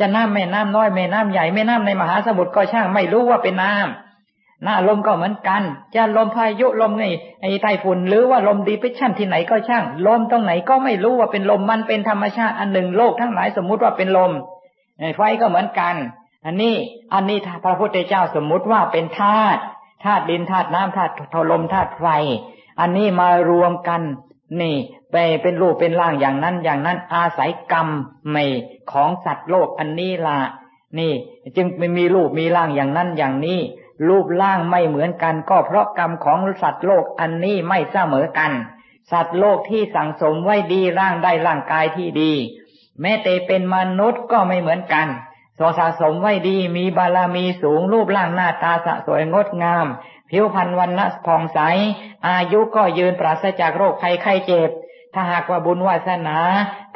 [0.00, 5.62] จะน้ำแม่น้ำน้อยแม่น้ำใหญ่แม่น้ำในมหาสมุทรก็ช่างไม่รู้ว่าเป็นน้ำหน้าลมก็เหมือนกัน
[5.94, 7.04] จะลมพายุลมไง
[7.40, 14.32] ไอ้ไต้ฝุ่นหรือว่าลมดีพิชั่นที่ไหนก็ช่าง ลมตรงไหนก็ไม่รู้ว่าเป็นลมมันเป็นธรรมชาติอันหนึ่งโลกทั้งหลายสมมุติว่าเป็นลม
[15.16, 15.94] ไฟก็เหมือนกัน
[16.46, 16.74] อันนี้
[17.14, 19.60] อันนี้พระพุทธเจ้าสมมุติว่าเป็นธาตุ
[20.04, 21.12] ธาตุดินธาตุน้ำธาตุ
[21.50, 22.06] ลมธาตุไฟ
[22.80, 24.00] อันนี้มารวมกัน
[24.60, 24.76] นี่
[25.12, 27.88] ไปเป็นรูปเป็นร่างอย่างนั้นอย่างนั้นอาศัยกรรม
[28.30, 28.44] ไม่
[28.92, 30.38] ของสัตว์โลกอันนี้ละ
[30.98, 31.12] นี่
[31.56, 33.60] จึงไม่มีรูปมีร่างอย่างนั้นอย่างนี้
[34.08, 38.52] รูปร่างไม่เหมือนกัน ก็เพราะกรรมของสัตว์โลกอันนี้ไม่เสมอกัน
[39.12, 42.32] สัตว์โลกที่สั่งสมไว้ดีร่างได้ร่างกายที่ดี
[43.00, 45.08] แม้แต่เป็นมนุษย์ก็ไม่เหมือนกัน
[45.58, 49.86] สสะสมไว้ดีมีบารมีสูงรูปร่างหน้าตาสะสวยงดงาม
[50.30, 51.58] ผิวพรรณวันณะผ่องใส
[52.28, 54.70] อายุก็ยืนปราศจากโรคภัยไข้เจ็บ
[55.14, 56.38] ถ้าหากว่าบุญวาสนา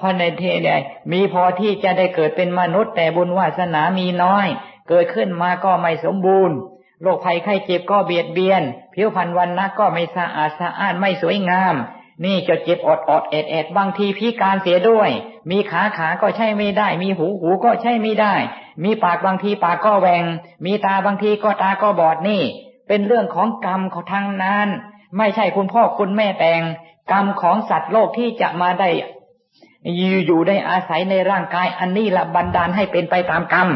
[0.01, 0.71] พอในเทใด
[1.13, 4.47] มีพอที่จะได้เกิดเป็นมนุษย์ แต่บุญวาสนามีน้อย
[4.89, 6.57] เกิดขึ้นมาก็ไม่สมบูรณ์
[7.03, 8.63] โรคภัยไข้เจ็บก็เบียดเบียน
[8.95, 11.75] ผิวพรรณวันณะก็ไม่สะอาดสะอ้านไม่สวยงาม
[12.25, 15.11] นี่จะเจ็บอดอดเอ็ดเอ็ดบางทีพิการเสียด้วย
[15.51, 18.35] มีขาขาก็ใช่ไม่ได้ มีหูหูก็ใช่ไม่ได้
[18.85, 20.25] มีปากบางทีปากก็แหวง
[20.65, 22.43] มีตาบางทีก็ตาก็บอดนี่
[22.89, 24.69] เป็นเรื่องของกรรมของทางนั้น
[25.19, 26.63] ไม่ใช่คุณพ่อคุณแม่แต่ง
[27.11, 28.89] กรรมของสัตว์โลกที่จะมาได้
[30.27, 33.69] อยู่ได้อาศัยในร่างกาย อันนี้ละบันดาลให้เป็นไปตามกรรม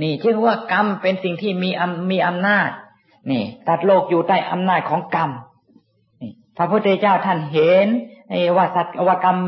[0.00, 1.70] นี่ชื่อว่ากรรมเป็นสิ่งที่มี
[2.10, 2.68] มีอำนาจ
[3.30, 5.30] นี่ตัดโลกอยู่ใต้อำนาจของกรรม
[6.56, 7.88] พระพุทธเจ้าท่านเห็น
[8.56, 9.38] ว่าสัตว์ว่ากรรม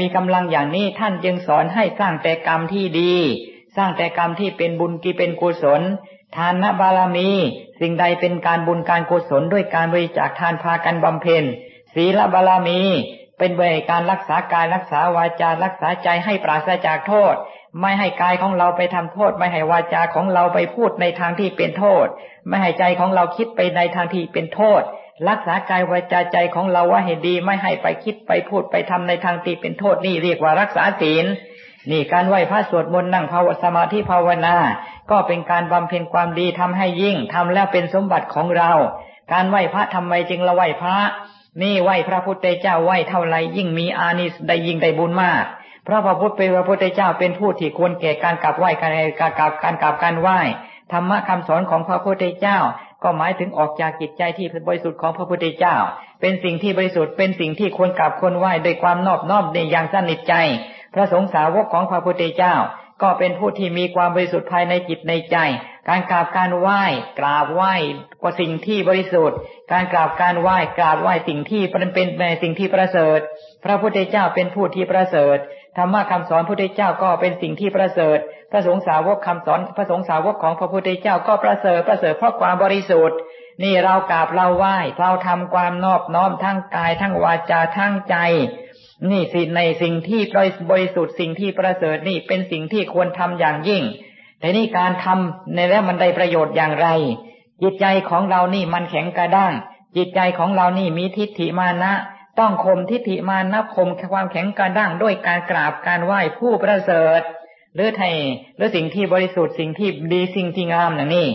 [0.00, 3.14] มีกำลังอย่างนี้ท่านจึงสอนให้สร้างแต่กรรมที่ดี
[3.76, 5.82] สร้างแต่กรรมที่เป็นบุญกีเป็นกุศล
[6.36, 7.30] ทานบารมี
[7.80, 11.44] สิ่งใดเป็นการบุญการกุศลด้วยการบริจาคทานพากันบำเพ็ญ
[11.94, 12.80] ศีลบารมี
[13.38, 17.34] เป็นเบยการรักษากายรักษาวาจารักษาใจให้ปราศจากโทษ
[17.80, 22.06] ไม่ให้กายของเราไปทำโทษ ไม่ให้วาจาของเราไปพูดในทางที่เป็นโทษ
[22.48, 24.82] ไม่ให้ใจของเราคิดไปในทางที่เป็นโทษ
[25.28, 31.26] รักษากายวาจาใจของเราว่าให้ดี ไม่ให้ไปคิดไปพูดไปทำในทางที่เป็นโทษนี่เรียกว่ารักษาศีล
[31.90, 34.56] นี่การไหว้พระสวดมนต์นั่งภาวสมาธิภาวนา
[35.10, 38.72] ก็เป็นการบำเพ็ญความดีทำให้ยิ่งทำแล้วเป็นสมบัติของเรา
[39.32, 40.96] การไหว้พระทำไมจึงละไหว้พระ
[41.62, 45.44] นี่ไหว้พระพุทธเจ้าไหว้เท่าไรยิ่งมีอานิสได้ยิ่งได้บุญมาก
[45.84, 50.40] เพราะพระพุทธเป็นพระพุทธเจ้าเป็นผู้ที่ควรแก่การกราบไหว้การการกราบการกราบการไหว้
[50.92, 52.58] ธรรมะคำสอนของพระพุทธเจ้า
[53.02, 55.76] ก็หมายถึงออกจากจิตใจที่บริสุทธิ์ของพระพุทธเจ้า
[56.20, 60.34] เป็นสิ่งที่บริสุทธิ์เป็นสิ่งที่ควรกราบควรไหว้ด้วยความนอบน้อมในอย่างสนิทใจ
[60.94, 62.54] พระสงฆ์สาวกของพระพุทธเจ้า
[63.02, 65.36] ก็เป็นผู้ที่มีความบริสุทธิ์ภายในจิตในใจ
[65.88, 66.82] การกราบการไหว้
[67.20, 67.74] กราบไหว้
[68.22, 69.38] กว่าสิ่งที่บริสุทธิ์
[69.72, 73.18] การกราบการไหว้กราบไหว้สิ่งที่เป็นเป็นสิ่งที่ประเสริฐ
[73.64, 75.36] พระพุทธเจ้าเป็นผู้ที่ประเสริฐ
[75.76, 78.18] ธรรมะคำสอนพระพุทธเจ้าก็เป็นสิ่งที่ประเสริฐ
[78.50, 83.18] พระสงฆ์สาวกคำสอนพระสงฆ์สาวกของพระพุทธเจ้าก็ประเสริฐประเสริฐเพราะความบริสุทธิ์
[83.62, 88.16] นี่เรากราบเราไหว้เราทำความนอบน้อมทั้งกายทั้งวาจาทั้งใจ
[89.10, 90.20] นี่สิในสิ่งที่
[90.70, 93.82] บริสุทธิ์สิ่งที่ประเสริฐนี่เป็นสิ่งที่ควรทำอย่างยิ่ง
[94.38, 96.88] แต่นี่การทำในแล้วมันได้ประโยชน์อย่างไร
[97.62, 99.52] จิตใจของเรานี่มันแข็งกระด้าง
[99.96, 101.92] จิตใจของเรานี่มีทิฏฐิมานะ
[102.38, 107.20] ต้องข่มทิฏฐิมานะข่มความแข็งกระด้างด้วยการกราบการไหว้ผู้ประเสริฐ
[107.74, 108.14] หรือไทย
[108.56, 111.28] หรือสิ่งที่บริสุทธิ์สิ่งที่ดีสิ่งที่งามอย่างนี้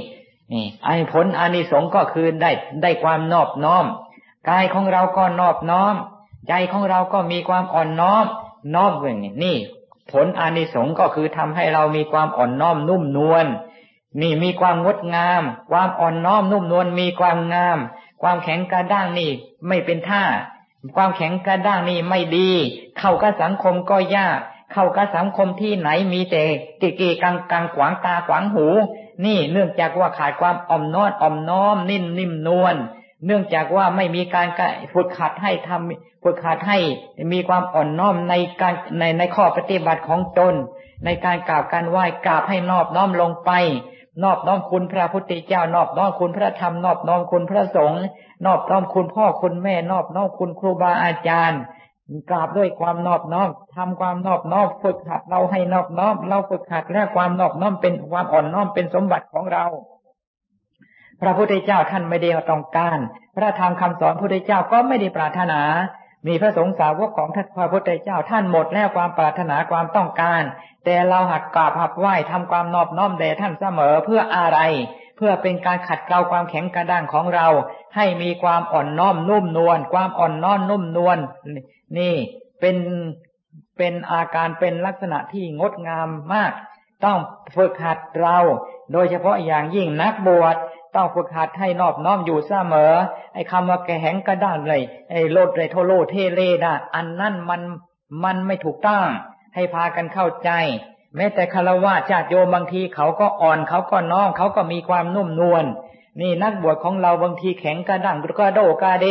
[0.53, 3.85] นี่ไอ้ผลอานิสงส์ก็คือได้ได้ความนอบน้อม
[4.49, 5.95] กายของเราก็นอบน้อม
[6.47, 8.25] ใจของเราก็มีความอ่อนน้อม
[8.75, 9.57] น้อมเรื่องนี่
[10.11, 13.45] ผลอานิสงส์ก็คือทำให้เรามีความอ่อนน้อมนุ่มนวล
[14.21, 17.77] นี่มีความงดงาม ความอ่อนน้อมนุ่มนวลมีความงาม
[18.21, 19.31] ความแข็งกระด้างนี่
[19.67, 20.23] ไม่เป็นท่า
[20.95, 22.49] ความแข็งกระด้างนี่ไม่ดี
[22.97, 24.37] เข้ากับสังคมก็ยาก
[24.73, 26.43] เข้ากับสังคมที่ไหนมีแต่
[26.81, 28.67] กีกีกังกังขวางตาขวางหู
[29.25, 32.75] นี่เนื่องจากว่าขาดความอ่อมน้อมอ่อมน้อมนิ่มนิ่มนวล
[33.25, 34.47] เนื่องจากว่าไม่มีการ
[34.93, 36.77] ฝึกขัดให้ทำฝึกขัดให้
[37.33, 40.53] มีความอ่อนน้อมในการในในข้อปฏิบัติของตน
[41.05, 43.51] ในการกราบการไหว้กราบให้นอบน้อมลงไป
[44.23, 48.03] นอบน้อมคุณพระพุทธเจ้านอบน้อมคุณพระธรรมนอบน้อมคุณพระสงฆ์
[48.45, 51.61] นอบน้อมคุณพ่อคุณแม่ นอบน้อมคุณครูบาอาจารย์
[52.29, 59.65] กราบด้วยความนอบน้อมทำความนอบน้อมฝึกหัดเราให้นอบน้อม เราฝึกหัดและความนอบน้อมเป็นความอ่อนน้อมเป็นสมบัติของเรา
[61.21, 62.99] พระพุทธเจ้าท่านไม่ได้ต้องการ
[63.35, 65.61] พระธรรมคำสอนพระพุทธเจ้าก็ไม่ได้ปรารถนา
[66.27, 70.43] มีพระสงฆ์สาวกของท่านพระพุทธเจ้าท่านหมดแล้วความปรารถนาความต้องการ
[70.85, 74.59] แต่เราหักกราบหักไหว้ทำความนอบน้อมแด่ท่านเสมอเพื่ออะไร
[75.17, 77.47] เพื่อเป็นการขัดเกลาความแข็งกระด้างของเรา
[77.95, 81.17] ให้มีความอ่อนน้อมนุ่มนวลความอ่อนน้อมนุ่มนวล
[81.97, 82.15] นี่
[82.59, 82.77] เป็น
[83.77, 86.51] เป็นอาการเป็นลักษณะที่งดงามมาก
[87.05, 87.19] ต้อง
[87.55, 88.37] ฝึกหัดเรา
[88.93, 90.55] โดยเฉพาะอย่างยิ่งนักบวช
[90.95, 92.93] ต้องฝึกหัดให้นอบน้อมอยู่เสมอ
[93.33, 97.61] ไอ้คำว่าแกแหงกระด้างเลยไอ้โลดเลยโทโลเทเลนะอันนั่นมัน
[98.23, 99.03] มันไม่ถูกต้อง
[99.55, 100.49] ให้พากันเข้าใจ
[101.15, 105.65] แม้แต่คารวะญาติโยมบางทีเขาก็อ่อนเขาก็น้องเขาก็มีความนุ่มนวล
[106.21, 109.07] นี่นักบวชของเราบางทีแข็งกระด้างก็โดกาเด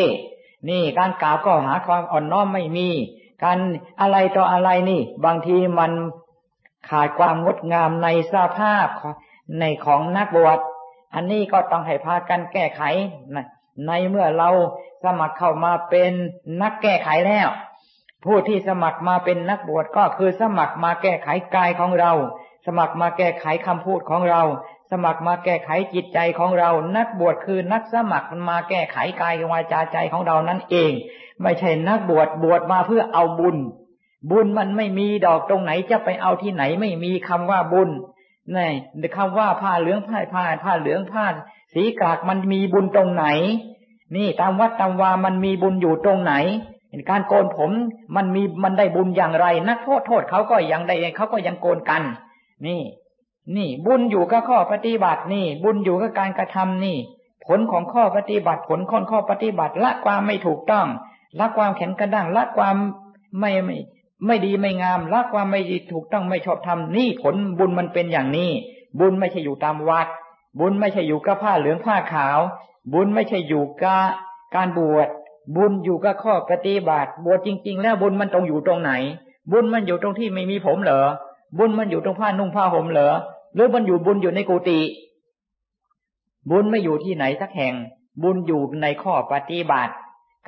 [0.68, 2.88] นี่การกล่าวก็หาความอ่อนน้อมไม่มี
[3.44, 3.58] การ
[4.00, 5.92] อะไรต่ออะไรนี่ บางทีมัน
[6.88, 8.86] ขาดความงดงามในสภาพ
[9.58, 10.58] ในของนักบวช
[11.14, 12.82] อันนี้ก็ต้องให้พากันแก้ไข
[13.86, 14.50] ในเมื่อเรา
[15.04, 16.12] สมัครเข้ามาเป็น
[16.62, 17.48] นักแก้ไขแล้ว
[18.24, 22.12] ผู้ที่สมัครมาเป็นนักบวชก็คือสมัครมาแก้ไขกายของเรา
[22.66, 24.42] สมัครมาแก้ไขคำพูดของเรา
[24.90, 30.92] สมัครมาแก้ไขจิตใจของเรา นักบวชคือนักสมัครมาแก้ไขกายวาจาใจของเรานั่นเอง
[31.42, 33.56] ไม่ใช่นักบวชบวชมาเพื่อเอาบุญ
[34.30, 37.90] บุญมันไม่มีดอกตรงไหนจะไปเอาที่ไหนไม่มีคำว่าบุญ
[38.56, 41.26] นี่คำว่าผ้าเหลืองผ้าผ้าผ้าเหลืองผ้า
[41.74, 43.26] สีกากมันมีบุญตรงไหน
[44.16, 46.34] นี่ตามวัดตามวามันมีบุญอยู่ตรงไหน
[47.10, 47.70] การโกนผม
[48.16, 52.02] มันมีมันได้บุญอย่างไร นักโทษโทษเขาก็ยังได้เขาก็ยังโกนกัน
[52.66, 52.82] นี่
[53.56, 56.98] นี่ บุญอยู่กับข้อปฏิบัตินี่ บุญอยู่กับการกระทำนี่
[57.46, 60.86] ผลของข้อปฏิบัติผลของข้อปฏิบัติละความไม่ถูกต้อง
[61.38, 62.76] ละความแข็งกระด้างละความ
[63.38, 63.76] ไม่ไม่
[64.26, 68.50] ไม่ดีไม่งามละความไม่ดีถูกต้องไม่ชอบทำนี่ผลบุญมันเป็นอย่างนี้
[68.98, 70.06] บุญไม่ใช่อยู่ตามวัด
[70.58, 72.38] บุญไม่ใช่อยู่กับผ้าเหลืองผ้าขาว
[72.92, 74.02] บุญไม่ใช่อยู่กับ
[74.54, 75.08] การบวช
[75.56, 78.92] บุญอยู่กับข้อปฏิบัติบวชจริง ๆ แล้วบุญมันตรงอยู่ตรงไหน
[79.52, 81.02] บุญมันอยู่ตรงที่ไม่มีผมเหรอ
[81.58, 83.12] บุญมันอยู่ตรงผ้านุ่งผ้าห่มเหรอ
[83.54, 84.80] หรือมันอยู่บุญอยู่ในกุฏิ
[86.50, 87.74] บุญไม่อยู่ที่ไหนสักแห่ง
[88.22, 89.94] บุญอยู่ในข้อปฏิบัติ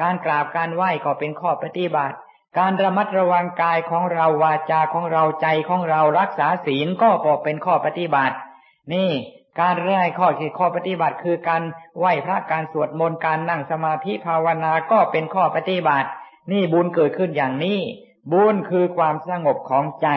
[0.01, 2.17] การกราบการไหว้ก็เป็นข้อปฏิบัติ
[2.59, 8.37] การระมัดระวังกายของเราวาจาของเราใจของเรารักษาศีลก็พอเป็นข้อปฏิบัติ
[8.93, 9.11] นี่
[9.61, 11.63] การแรกข้อคือข้อปฏิบัติ คือการ
[11.99, 16.09] ไหว้พระการสวดมนต์การนั่งสมาธิภาวนาก็เป็นข้อปฏิบัติ
[16.53, 17.81] นี่บุญเกิดขึ้นอย่างนี้
[18.33, 20.09] บุญคือความสงบของใจ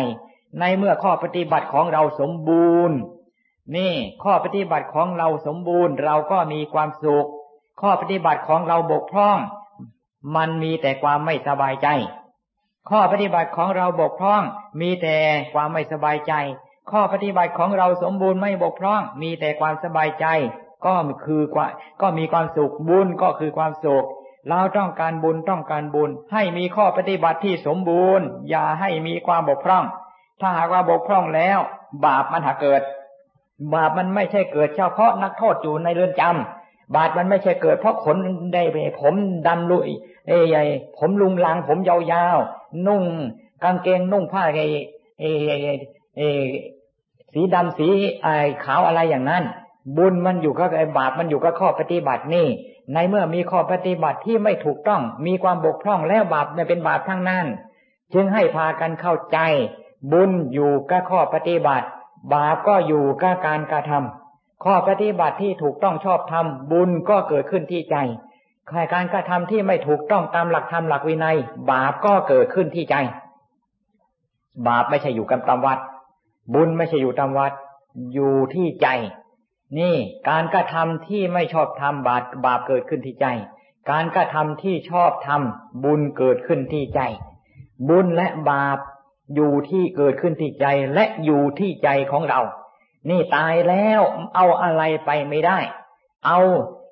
[0.59, 2.97] ในเมื่อข้อปฏิบัติของเราสมบูรณ์
[3.75, 3.93] นี่
[4.23, 7.27] ข้อปฏิบัติของเราสมบูรณ์ เราก็มีความสุข
[7.81, 9.39] ข้อปฏิบัติของเราบกพร่อง
[10.35, 11.87] มันมีแต่ความไม่สบายใจ
[12.89, 14.43] ข้อปฏิบัติของเราบกพร่อง
[14.81, 15.17] มีแต่
[15.53, 16.33] ความไม่สบายใจ
[16.91, 20.25] ข้อปฏิบัติของเราสมบูรณ์ไม่บกพร่อง มีแต่ความสบายใจ
[20.85, 20.93] ก็
[21.25, 21.41] คือ
[22.01, 24.05] ก็มีความสุขบุญก็คือความสุข
[24.49, 29.85] เราต้องการบุญต้องการบุญ ให้มีข้อปฏิบัติที่สมบูรณ์ อย่าให้มีความบกพร่อง
[30.41, 31.59] ถ้าหากว่าบกพร่องแล้ว
[32.05, 32.81] บาปมันหาเกิด
[33.73, 38.17] บาปมันไม่ใช่เกิดเฉพาะนักโทษอยู่ในเรือนจำบาปมันไม่ใช่เกิดเพราะขน
[38.53, 39.13] ได้ไปผม
[39.47, 39.89] ดำลุย
[40.27, 40.67] เอ้ย
[40.97, 42.37] ผมลุงลังผมยาว
[42.87, 43.03] นุ่ง
[43.63, 44.61] กางเกงนุ่งผ้าไอ
[45.19, 45.23] ไอ
[46.17, 46.21] ไอ
[47.33, 47.87] สีดำสี
[48.23, 48.27] ไอ
[48.63, 49.43] ขาวอะไรอย่างนั้น
[49.97, 52.47] บุญมันอยู่ก็ไอบาปมันอยู่ก็ข้อปฏิบัตินี่
[52.93, 57.45] ในเมื่อมีข้อปฏิบัติที่ไม่ถูกต้อง มีความบกพร่องแล้วบาปเนี่ยเป็นบาปทั้งนั้น
[58.13, 59.37] จึงให้พากันเข้าใจ
[60.11, 61.87] บุญอยู่ก็ข้อปฏิบัติ
[62.33, 67.95] บาปก็อยู่ก็การกระทำข้อปฏิบัติที่ถูกต้องชอบทำบุญก็เกิดขึ้นที่ใจ
[68.93, 71.37] การกระทำที่ไม่ถูกต้องตามหลักธรรมหลักวินัย
[71.71, 72.95] บาปก็เกิดขึ้นที่ใจ
[74.67, 75.79] บาปไม่ใช่อยู่กันตามวัด
[76.53, 77.53] บุญไม่ใช่อยู่ตามวัด
[78.13, 78.87] อยู่ที่ใจ
[79.79, 79.95] นี่
[80.29, 83.27] การกระทำที่ไม่ชอบทำบาปบาปเกิดขึ้นที่ใจ
[83.91, 87.01] การกระทำที่ชอบทำบุญเกิดขึ้นที่ใจ
[87.89, 88.79] บุญและบาป
[89.35, 92.41] อยู่ที่เกิดขึ้นที่ใจและอยู่ที่ใจของเรา
[93.09, 94.01] นี่ตายแล้ว
[94.35, 95.59] เอาอะไรไปไม่ได้
[96.25, 96.39] เอา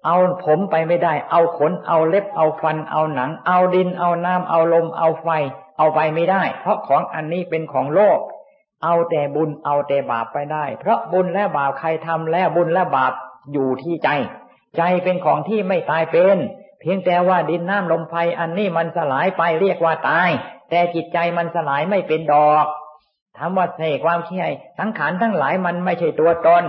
[0.06, 5.28] เอาผมไปไม่ได้ เอาขน เอาเล็บ เอาฟัน เอาหนัง เอาดิน เอาน้ำ เอาลม เอาไฟ
[5.78, 8.20] เอาไปไม่ได้ เพราะของอันนี้เป็นของโลก
[8.84, 13.14] เอาแต่บุญ เอาแต่บาปไปได้ เพราะบุญและบาปใครทำแล้วบุญและบาป
[13.54, 14.10] อยู่ที่ใจ
[14.78, 16.38] ใจเป็นของที่ไม่ตายเป็น
[16.80, 20.30] เพียงแต่ว่าดินน้ำลมไฟอันนี้มันสลายไปเรียกว่าตาย
[20.70, 22.66] แต่จิตใจมันสลายไม่เป็นดอก
[23.38, 24.46] ทำว่าเสกความเชื่อ
[24.80, 26.64] สังขารทั้งหลายมันไม่ใช่ตัวตน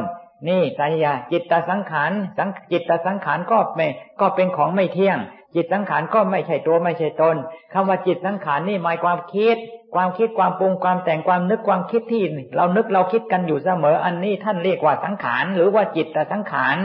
[0.48, 3.87] นี่สัญญาจิตตสังขารสังจิตตสังขารก็ไม่
[4.20, 5.18] ก็เป็นของไม่เที่ยง
[5.54, 7.37] จิตสังขารก็ไม่ใช่ตัวไม่ใช่ตน
[7.72, 9.57] คำว่าจิตสังขารนี่หมายความคิด
[9.94, 12.22] ความคิดความปรุงความแต่งความนึกความคิดที่
[12.57, 16.76] เรานึกเราคิดกันอยู่เสมออันนี้ท่านเรียกว่าสังขารหรือว่าจิตตสังขาร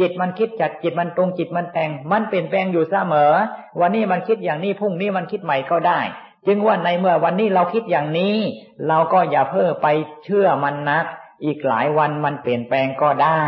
[0.00, 3.32] จิตมันคิดจัดจิตมันตรงจิตมันแต่ง มันเปลี่ยนแปลงอยู่เสมอ
[3.80, 6.00] วันนี้มันคิดอย่างนี้พรุ่งนี้มันคิดใหม่ก็ได้
[6.46, 8.36] จึงว่าในเมื่อวันนี้เราคิดอย่างนี้
[8.88, 9.86] เราก็อย่าเพิ่มไป
[10.24, 11.04] เชื่อมันนัก
[11.44, 13.42] อีกหลายวันมันเปลี่ยนแปลงก็ได้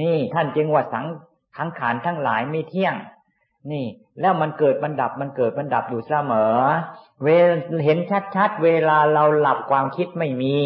[0.00, 1.06] นี่ท่านจึงว่าสัง
[1.56, 2.94] ขังขานทั้งหลายไม่เที่ยง
[3.72, 3.86] นี่
[4.20, 6.56] แล้วมันเกิดมันดับมันเกิดมันดับอยู่เสมอ
[7.22, 7.26] เว
[7.84, 7.98] เห็น
[8.36, 10.56] ชัดๆเวลาเราหลับความคิดไม่มี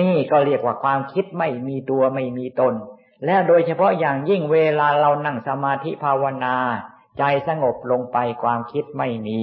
[0.00, 2.74] นี่ก็เรียกว่าความคิดไม่มีตัวไม่มีตน
[3.24, 6.56] แล้วโดยเฉพาะอย่างยิ่งเวลาเรานั่งสมาธิภาวนา
[7.18, 9.42] ใจสงบลงไปความคิดไม่มี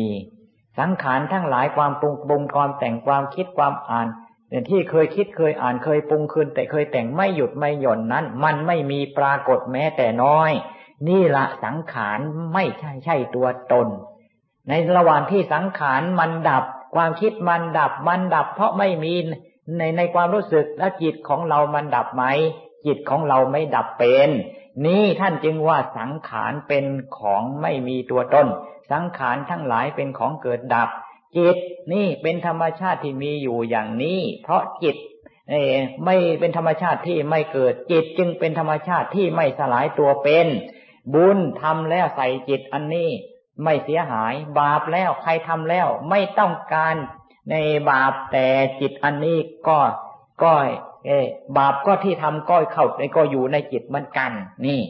[0.79, 4.08] สังขารทั้งหลายความปรุงปรุงความแต่งความคิดความอ่าน
[4.70, 10.52] ที่เคยคิดเคยอ่านเคยปรุงคืนแต่เคยแต่งไม่หยุดไม่หย่อนนั้น มันไม่มีปรากฏแม้แต่น้อย
[11.08, 12.20] นี่ละสังขาร
[12.54, 13.88] ไม่ใช่ใช่ตัวตน
[14.70, 16.63] ในระหว่างที่สังขารมันดับ
[16.96, 19.13] ความคิดมันดับมันดับ เพราะไม่มี
[19.78, 22.24] ในในความรู้สึกและจิตของเรามันดับไหม
[22.86, 24.30] จิตของเราไม่ดับเป็น
[24.86, 26.86] นี่ท่านจึงว่าสังขารเป็น
[27.18, 28.48] ของไม่มีตัวตน
[28.92, 30.89] สังขารทั้งหลายเป็นของเกิดดับ
[31.38, 31.58] จิต
[31.93, 34.98] นี่เป็นธรรมชาติที่มีอยู่อย่างนี้ เพราะจิต
[36.06, 40.48] ไม่เป็นธรรมชาติที่ไม่เกิดจิตจึงเป็นธรรมชาติที่ไม่สลายตัวเป็น
[41.13, 43.10] บุญทำแล้วใส่จิตอันนี้
[43.63, 46.96] ไม่เสียหาย บาปแล้วใครทำแล้วไม่ต้องการ
[47.52, 47.56] ใน
[47.89, 48.48] บาปแต่
[48.82, 49.80] จิตอันนี้ก็
[50.43, 50.54] ก็
[51.06, 51.10] เอ
[51.58, 54.32] บาปก็ที่ทำก็เข้าก็อยู่ในจิตเหมือนกัน
[54.65, 54.82] นี่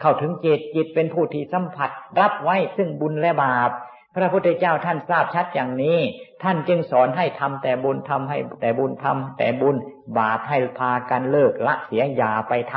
[0.00, 3.70] เข้าถึงจิตจิตเป็นผู้ที่สัมผัส รับไว้ซึ่งบุญและบาป
[4.14, 5.98] พระพุทธเจ้าท่านทราบชัดอย่างนี้
[6.42, 9.76] ท่านจึงสอนให้ทำแต่บุญทำให้แต่บุญทำแต่บุญ
[10.18, 12.74] บาปให้พากันเลิกละเสียอย่าไปท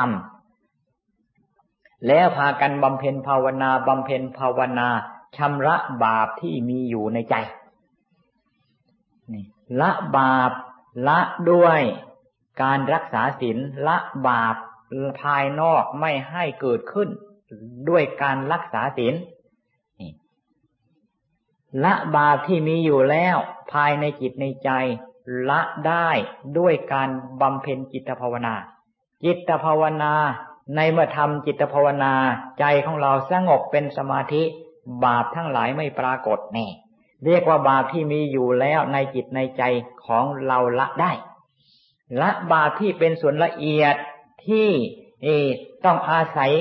[0.81, 4.89] ำแล้วพากันบำเพ็ญภาวนาบำเพ็ญภาวนา
[5.37, 7.35] ชำระบาปที่มีอยู่ในใจ
[9.33, 9.45] นี่
[9.81, 10.51] ละบาป
[11.07, 11.19] ละ
[11.51, 11.81] ด้วย
[12.63, 13.57] การรักษาศีล
[13.87, 14.55] ละบาป
[15.21, 17.09] ภายนอกไม่ให้เกิดขึ้น
[17.89, 19.13] ด้วยการรักษาศีล
[21.83, 23.35] ละบาปที่มีอยู่แล้ว
[23.71, 24.69] ภายในจิตในใจ
[25.49, 26.09] ละได้
[26.57, 27.09] ด้วยการ
[27.41, 28.55] บำเพ็ญจิตภาวนา
[29.23, 30.13] จิตภาวนา
[30.75, 32.13] ในเมื่อทำจิตภาวนา
[32.59, 34.43] ใจของเราสงบเป็นสมาธิ
[35.05, 36.67] บาปทั้งหลายไม่ปรากฏแน่
[37.25, 39.63] เรียกว่าบาปที่มีอยู่แล้วในจิตในใจ
[40.05, 41.11] ของเราละได้
[42.21, 43.95] ละบาปที่เป็นส่วนละเอียด
[44.47, 44.69] ที่
[45.85, 46.51] ต้องอาศัย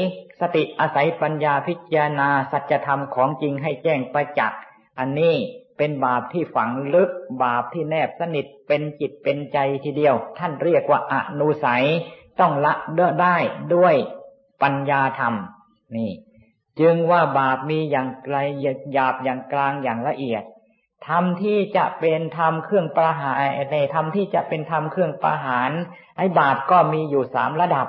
[0.40, 4.60] สติอาศัยปัญญาพิจารณาสัจธรรมของจริงให้แจ้งประจักษ์
[4.98, 5.34] อันนี้
[5.78, 7.10] เป็นบาปที่ฝังลึก
[7.42, 11.84] บาปที่แนบสนิทเป็นจิตเป็นใจทีเดียว ท่านเรียกว่าอนุสัย
[12.40, 12.74] ต้องละ
[13.22, 13.36] ได้
[13.74, 13.94] ด้วย
[14.62, 15.34] ปัญญาธรรม
[15.96, 16.12] นี่
[16.80, 18.36] จึงว่าบาปมีอย่างไกล
[18.92, 20.42] หยาบอย่างกลางอย่างละเอียด
[21.08, 23.36] ธรรมที่จะเป็นธรรมเครื่องประหาร
[23.72, 25.70] ในธรรมที่จะเป็นธรรมเครื่องประหาร
[26.16, 27.86] ไอ้บาปก็มีอยู่สามระดับ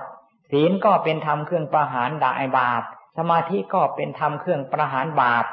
[0.52, 2.84] ศีลก็เป็นธรรมเครื่องประหารด่าไอ้บาป
[3.18, 5.46] สมาธิก็เป็นธรรมเครื่องประหารบาป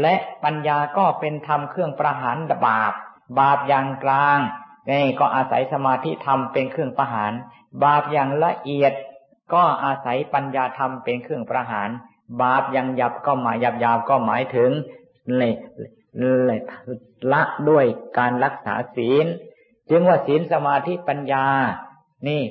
[0.00, 0.14] และ
[0.44, 2.36] ปัญญาก็เป็นธรรมเครื่องประหาร
[2.66, 2.92] บาป
[3.38, 4.38] บาปอย่างกลาง
[4.90, 7.32] นี่ก็อาศัยสมาธิธรรมเป็นเครื่องประหาร
[7.84, 8.92] บาปอย่างละเอียด
[9.54, 11.88] ก็อาศัยปัญญาธรรมเป็นเครื่องประหาร
[12.42, 14.70] บาปอย่างหยับก็หมายหยับยาวก็หมายถึง
[15.36, 16.58] เลย
[17.32, 17.84] ละด้วย
[18.18, 19.26] การรักษาศีล
[19.90, 21.46] จึงว่าศีลสมาธิปัญญา
[22.28, 22.42] นี่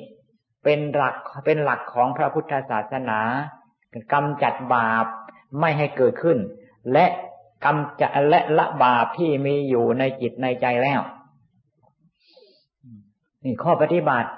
[0.64, 1.16] เป็นหลัก
[1.46, 3.20] เป็นหลักของพระพุทธศาสนา
[4.12, 5.06] กำจัดบาป
[5.60, 6.38] ไม่ให้เกิดขึ้น
[6.92, 7.06] และ
[7.64, 11.00] กำจัดและละบาปที่มีอยู่ในจิตในใจแล้ว
[13.44, 14.30] นี่ข้อปฏิบัติ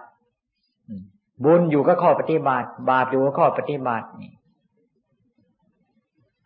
[1.45, 4.33] บุญอยู่ก็ข้อปฏิบัติ บาปอยู่ก็ข้อปฏิบัตินี่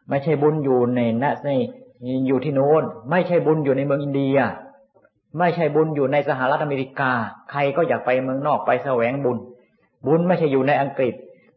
[0.08, 1.50] ไม่ใช่บุญอยู่ในนะใน
[2.28, 4.36] อยู่ที่โน้นไม่ใช่บุญอยู่ในเมืองอินเดีย
[5.38, 7.12] ไม่ใช่บุญอยู่ในสหรัฐอเมริกา
[7.50, 9.38] ใครก็อยากไปเมืองนอกไปแสวงบุญ
[10.06, 11.14] บุญไม่ใช่อยู่ในอังกฤษ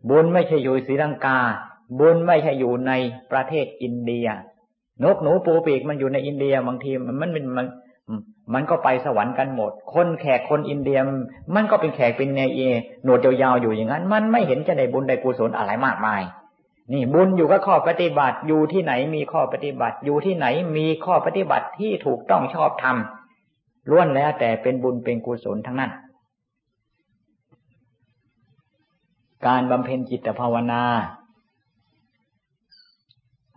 [0.09, 1.39] บุญไม่ใช่อยู่ศรีลังกา
[1.99, 2.91] บุญไม่ใช่อยู่ใน
[3.32, 4.28] ประเทศอินเดีย
[5.04, 7.68] นกหนูปูปีกมันอยู่ในอินเดียบางทีมันมันมัน
[8.54, 11.00] มันก็ไปสวรรค์กันหมด คนแขกคนอินเดีย
[11.56, 12.60] มันก็เป็นแขกเป็นเนเอ
[13.04, 16.22] หนวดยาวๆอยู่อย่างนั้น มันไม่เห็นจะได้บุญได้กุศลอะไรมากมาย
[16.93, 22.98] นี่บุญอยู่กับข้อปฏิบัติอยู่ที่ไหนมีข้อปฏิบัติ อยู่ที่ไหนมีข้อปฏิบัติที่ถูกต้องชอบธรรม
[23.89, 25.91] ล้วนแล้วแต่เป็นบุญเป็นกุศลทั้งนั้น
[29.48, 30.84] การบำเพ็ญจิตภาวนา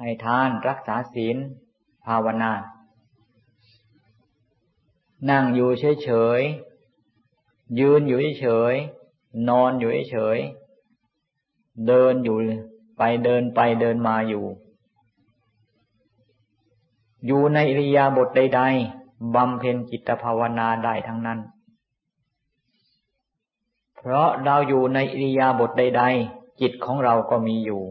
[0.01, 1.36] ให้ทานรักษาศีล
[2.07, 2.53] ภาวนา
[5.30, 5.70] นั่งอยู่
[6.03, 12.36] เฉยๆ ยืนอยู่เฉยๆ นอนอยู่เฉยๆ เดินอยู่
[12.98, 14.44] ไปเดินไปเดินมาอยู่
[17.26, 18.62] อยู่ในอิริยาบถใด
[18.96, 21.38] ๆบำเพ็ญจิตภาวนาได้ทั้งนั้น
[23.96, 27.82] เพราะเราอยู่ในอิริยาบถใด ๆ จิตของเราก็มีอยู่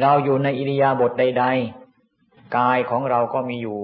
[0.00, 1.44] เราอยู่ในอิริยาบถใด
[2.00, 3.80] ๆ กายของเราก็มีอยู่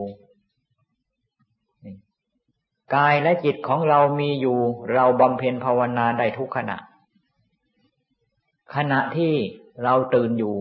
[2.96, 4.58] กายและจิตของเรามีอยู่
[4.94, 6.76] เราบำเพ็ญภาวนาได้ทุกขณะ
[8.74, 9.32] ขณะที่
[9.84, 10.56] เราตื่นอยู่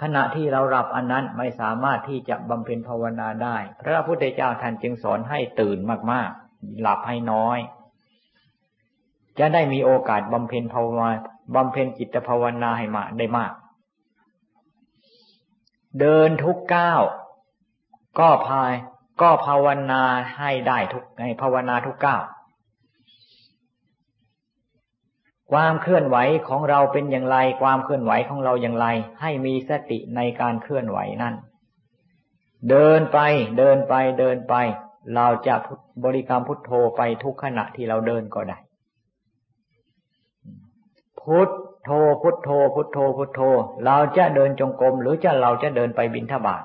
[0.00, 5.78] ขณะที่เราหลับอันนั้นไม่สามารถที่จะบำเพ็ญภาวนาได้ พระพุทธเจ้าท่านจึงสอนให้ตื่น
[6.12, 7.58] มากๆ หลับให้น้อย
[9.38, 11.08] จะได้มีโอกาสบำเพ็ญภาวนา
[11.54, 13.52] บำเพ็ญจิตภาวนาให้มาได้มาก
[16.00, 17.02] เดินทุกก้าว
[18.18, 18.72] ก็พาย
[19.20, 20.02] ก็ภาวนา
[20.36, 22.22] ให้ได้ทุกให้ภาวนาทุกก้าว
[25.52, 26.16] ความเคลื่อนไหว
[26.48, 28.86] ของเราเป็นอย่างไร ความเคลื่อนไหวของเราอย่างไร
[29.20, 31.34] ให้มีสติในการเคลื่อนไหวนั้น
[32.70, 33.18] เดินไป
[33.58, 34.54] เดินไปเดินไป
[35.14, 35.54] เราจะ
[36.04, 38.58] บริกรรมพุทโธไปทุกขณะที่เราเดินก็ได้
[41.20, 41.48] พุท
[41.84, 41.90] โธ
[42.22, 43.40] พุทโธพุทโธพุทโธ
[43.84, 46.62] เราจะเดินจงกรมหรือจะเราจะเดินไปบินทบาท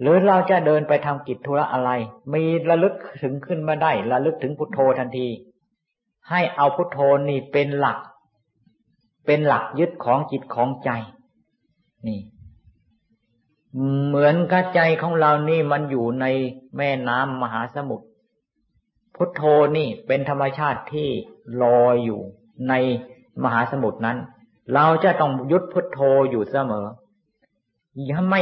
[0.00, 1.90] หรือเราจะเดินไปทำกิจธุระอะไร
[2.34, 5.28] มีระลึกถึงขึ้นมาได้ระลึกถึงพุทโธทันที
[6.30, 7.98] ให้เอาพุทโธนี่เป็นหลัก
[9.26, 10.90] เป็นหลักยึดของจิตของใจ
[12.06, 12.20] นี่
[14.08, 16.24] เหมือนกระใจของเรานี่มันอยู่ใน
[16.76, 18.06] แม่น้ำมหาสมุทร
[19.16, 19.42] พุทโธ
[19.76, 21.08] นี่เป็นธรรมชาติที่
[21.62, 22.20] ลอยอยู่
[22.68, 22.74] ใน
[23.44, 24.18] มหาสมุทรนั้น
[24.74, 25.98] เราจะต้องยุดพุทโธ
[26.30, 26.86] อยู่เสมอ
[28.06, 28.40] อย่าไม่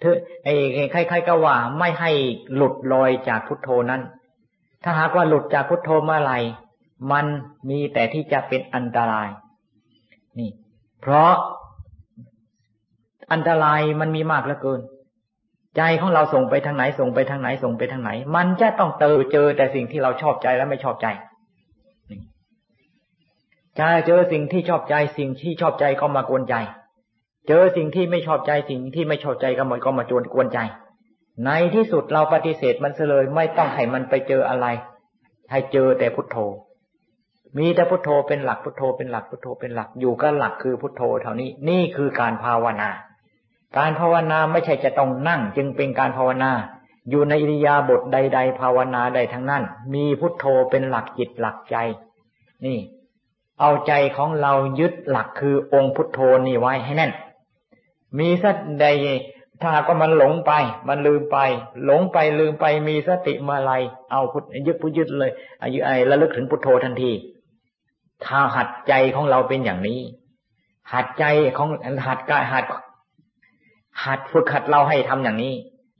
[0.00, 0.54] เธอไอ้
[0.92, 2.10] ใครๆก็ว่าไม่ให้
[2.54, 4.02] หลุดลอยจากพุทโธนั้น
[4.82, 6.38] ถ้าหากว่าหลุดจากพุทโธเมื่อไหร่
[7.12, 7.26] มัน
[7.70, 9.28] มีแต่ที่จะเป็นอันตราย
[10.38, 10.50] นี่
[11.00, 11.32] เพราะ
[13.32, 14.80] อันตรายมันมีมากเหลือเกิน
[15.76, 21.06] ใจของเราส่งไปทางไหนส่งไปทางไหนส่งไปทางไหน มันจะต้องเจอเจอแต่สิ่งที่เราชอบใจและไม่ชอบใจ
[23.78, 26.54] จะเจอสิ่งที่ชอบใจสิ่งที่ชอบใจก็มากวนใจ
[27.48, 30.58] เจอสิ่งที่ไม่ชอบใจสิ่งที่ไม่ชอบใจก็มันก็มาจวนกวนใจ
[31.44, 34.66] ในที่สุดเราปฏิเสธมันเลยไม่ต้องให้มันไปเจออะไร
[35.50, 36.36] ให้เจอแต่พุทโธ
[37.58, 42.90] มีแต่พุทโธเป็นหลักพุทโธเป็นหลักพุทโธเป็นหลักอยู่ก็หลักคือพุทโธเท่านี้นี่คือการภาวนา
[43.78, 46.52] การภาวนาไม่ใช่จะต้องนั่ง จึงเป็นการภาวนา
[47.10, 49.62] อยู่ในอิริยาบถใด ๆ ภาวนาใดทั้งนั้น
[49.94, 51.76] มีพุทโธเป็นหลักจิตหลักใจ
[52.64, 52.78] นี่
[53.62, 57.12] เอาใจของเรายึดหลักคือองค์พุทโธนี่ไว้ให้แน่น
[58.18, 58.86] มีสักใด
[59.62, 60.52] ถ้าก็มันหลงไป
[60.88, 61.38] มันลืมไป
[61.84, 65.30] หลงไปลืมไปมีสติมาลัยเอาพุทยึดพุทยึดเลย
[65.62, 67.10] อายุไอระลึกถึงพุทโธทันที
[68.24, 70.00] ถ้าหัดใจของเราเป็นอย่างนี้
[70.92, 71.24] หัดใจ
[71.56, 71.68] ของ
[72.06, 72.64] หัดกายหัด
[74.04, 75.54] หัดฝึกหัดเราให้ทำอย่างนี้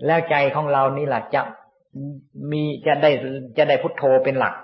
[0.07, 1.41] แล้วใจของเรานี่หละจะ
[2.51, 3.11] มีจะได้
[3.57, 4.55] จะได้พุทโธเป็นหลัก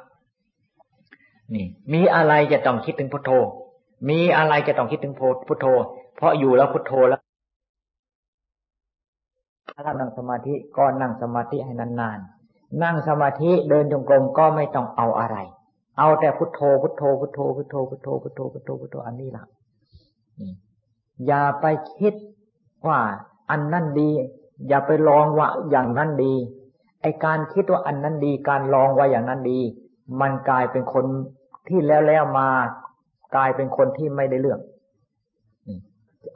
[1.55, 3.31] นี่ มีอะไรจะต้องคิดถึงพุทโธ
[4.09, 5.15] มีอะไรจะต้องคิดถึง
[5.49, 5.67] พุทโธ
[6.17, 7.21] เพราะอยู่แล้วพุทโธแล้ว
[9.87, 15.37] ถ้านั่งสมาธิก็นั่งสมาธิให้นานๆ นั่งสมาธิเดินจงกรมก็ไม่ต้องเอาอะไร
[15.99, 19.45] เอาแต่พุทโธ พุทโธ พุทโธ พุทโธ พุทโธ พุทโธ พุทโธ พุทโธ อันนี้หละ
[21.27, 21.67] อย่าไป
[21.99, 22.15] คิด
[22.87, 23.01] ว่า
[23.51, 24.11] อันนั้นดี
[24.69, 26.35] อย่าไปลองว่าอย่างนั้นดี
[27.03, 29.61] ไอการคิดว่าอันนั้นดี การลองว่าอย่างนั้นดี
[30.21, 31.05] มันกลายเป็นคน
[31.69, 32.49] ที่แล้วแล้วมา
[33.35, 34.61] กลายเป็นคนที่ไม่ได้เรื่อง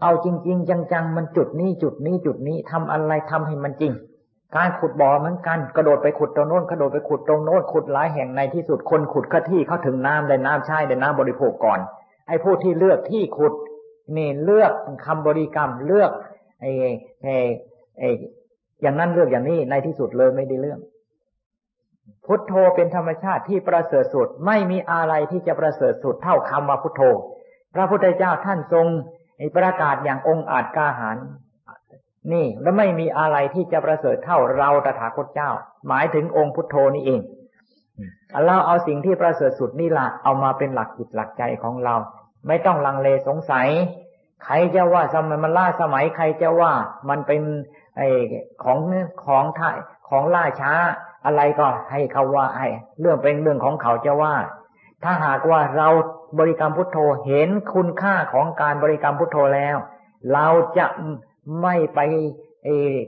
[0.03, 3.93] เอาจริง ๆ จัง ๆ มันจุดนี้จุดนี้จุดนี้ทำอะไรทำให้มันจริง
[4.57, 11.81] การขุดบ่อเหมือนกัน กระโดดไปขุดตรงโน้นกระโดดไปขุดตรงโน้นขุดหลายแห่งในที่สุดคนขุดก็ที่เขาถึงน้ำได้น้ำใช้ได้น้ำบริโภคก่อน
[12.29, 13.53] ไอ้ผู้ที่เลือกที่ขุด
[14.17, 14.73] นี่เลือก
[15.07, 16.11] คำบริกรรมเลือก
[16.61, 16.71] ไอ้
[17.23, 17.35] ไอ้
[17.99, 18.09] ไอ้
[18.83, 20.81] อย่างนั้นเลือกอย่างนี้ในที่สุดเลยไม่ได้เรื่อง
[22.27, 27.03] พุทโธเป็นธรรมชาติที่ประเสริฐสุด ไม่มีอะไรที่จะประเสริฐสุดเท่าคำว่าพุทโธ
[27.75, 28.87] พระพุทธเจ้าท่านทรง
[29.57, 31.17] ประกาศอย่างองค์อาจกาหาร
[32.33, 35.51] นี่แล้วไม่มีอะไรที่จะประเสริฐเท่าเราตถาคตเจ้า
[35.89, 37.21] หมายถึงองค์พุทโธนี่เอง
[38.47, 41.95] เราเอาสิ่งที่ประเสริฐสุดนี่ละเอามาเป็นหลักจิตหลักใจของเรา
[42.47, 43.69] ไม่ต้องลังเลสงสัย
[44.45, 46.73] ใครจะว่าสมัยมันล่าสมัยใครจะว่า
[47.09, 47.43] มันเป็น
[47.97, 48.03] ไอ
[48.63, 48.79] ของ
[49.27, 49.77] ของไทย
[50.09, 50.75] ของล่าช้า
[51.27, 52.69] อะไรก็ให้เขาว่าให้
[53.01, 54.35] เรื่องเป็นเรื่องของเขาจะว่า
[55.05, 55.89] ถ้าหากว่าเรา
[56.39, 59.77] บริกรรมพุทโธเห็นคุณค่าของการบริกรรมพุทโธแล้ว
[60.33, 60.47] เรา
[60.79, 60.87] จะ
[61.63, 62.01] ไม่ไป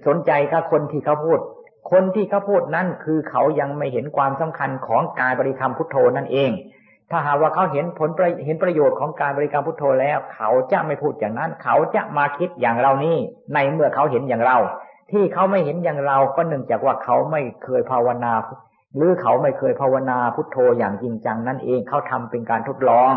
[0.07, 1.39] สนใจกับคนที่เขาพูด
[1.91, 6.51] คนที่เขาพูดนั่นคือเขายังไม่เห็นความสำคัญของการบริกรรมพุทโธนั่นเอง
[7.11, 8.11] ถ้าหากว่าเขาเห็นผล
[8.45, 13.19] เห็นประโยชน์ของการบริกรรมพุทโธแล้ว เขาจะไม่พูดอย่างนั้น เขาจะมาคิดอย่างเรานี่
[13.55, 14.59] ในเมื่อเขาเห็นอย่างเรา
[15.11, 18.33] ที่เขาไม่เห็นอย่างเราก็เนื่องจากว่าเขาไม่เคยภาวนา
[18.97, 23.13] หรือเขาไม่เคยภาวนาพุทโธอย่างจริงจังนั่นเองเขาทำเป็นการทดลอง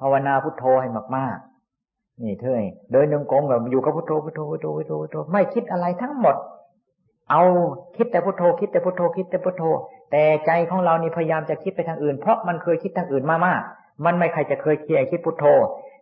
[0.00, 2.56] ภาวนาพุทโธให้มากๆ นี่เท่
[2.92, 6.36] เดินยงกงแบบอยู่กับพุทโธพุทโธพุทโธพุทโธพุทโธไม่คิดอะไรทั้งหมด
[7.30, 7.42] เอา
[7.96, 9.62] คิดแต่พุทโธคิดแต่พุทโธคิดแต่พุทโธ
[10.10, 13.60] แต่ใจของเรานี่พยายามจะคิดไปทางอื่น เพราะมันเคยคิดทางอื่นมามาก
[14.04, 15.44] มันไม่ใครจะเคยคิดคิดพุทโธ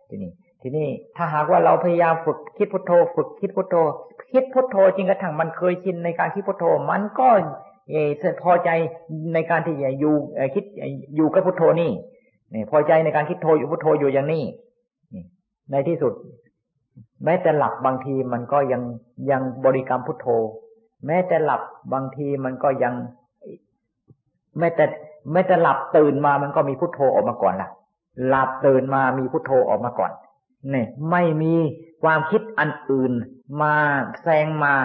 [0.09, 0.31] ทีนี้
[0.61, 3.75] ทีนี้ถ้าหากว่าเราพยายามฝึกคิดพุทโธ ฝึกคิดพุทโธ
[4.31, 7.27] คิดพุทโธจริงกระทั่งมันเคยชินในการคิดพุทโธ มันก็
[7.89, 7.95] เอ
[8.43, 8.69] พอใจ
[9.33, 10.15] ในการที่จะอยู่
[10.55, 10.63] คิด
[11.15, 11.91] อยู่กับพุทโธนี่
[12.53, 14.43] นี่พอใจในการคิดโธอยู่พุทโธอยู่อย่างนี้
[15.71, 16.13] ในที่สุด
[17.25, 18.81] แม้แต่หลับบางทีมันก็ยัง
[19.31, 20.27] ยังบริกรรมพุทโธ
[21.07, 21.61] แม้แต่หลับ
[21.93, 22.93] บางทีมันก็ยัง
[24.59, 24.85] แม้แต่
[25.31, 27.69] แม้แต่หลับตื่นมามันก็มีพุทโธออกมาก่อนล่ะ
[28.27, 30.11] หลับตื่นมามีพุทโธออกมาก่อน
[30.71, 31.53] เนี่ยไม่มี
[32.03, 33.11] ความคิดอันอื่น
[33.61, 33.75] มา
[34.23, 34.75] แซงมา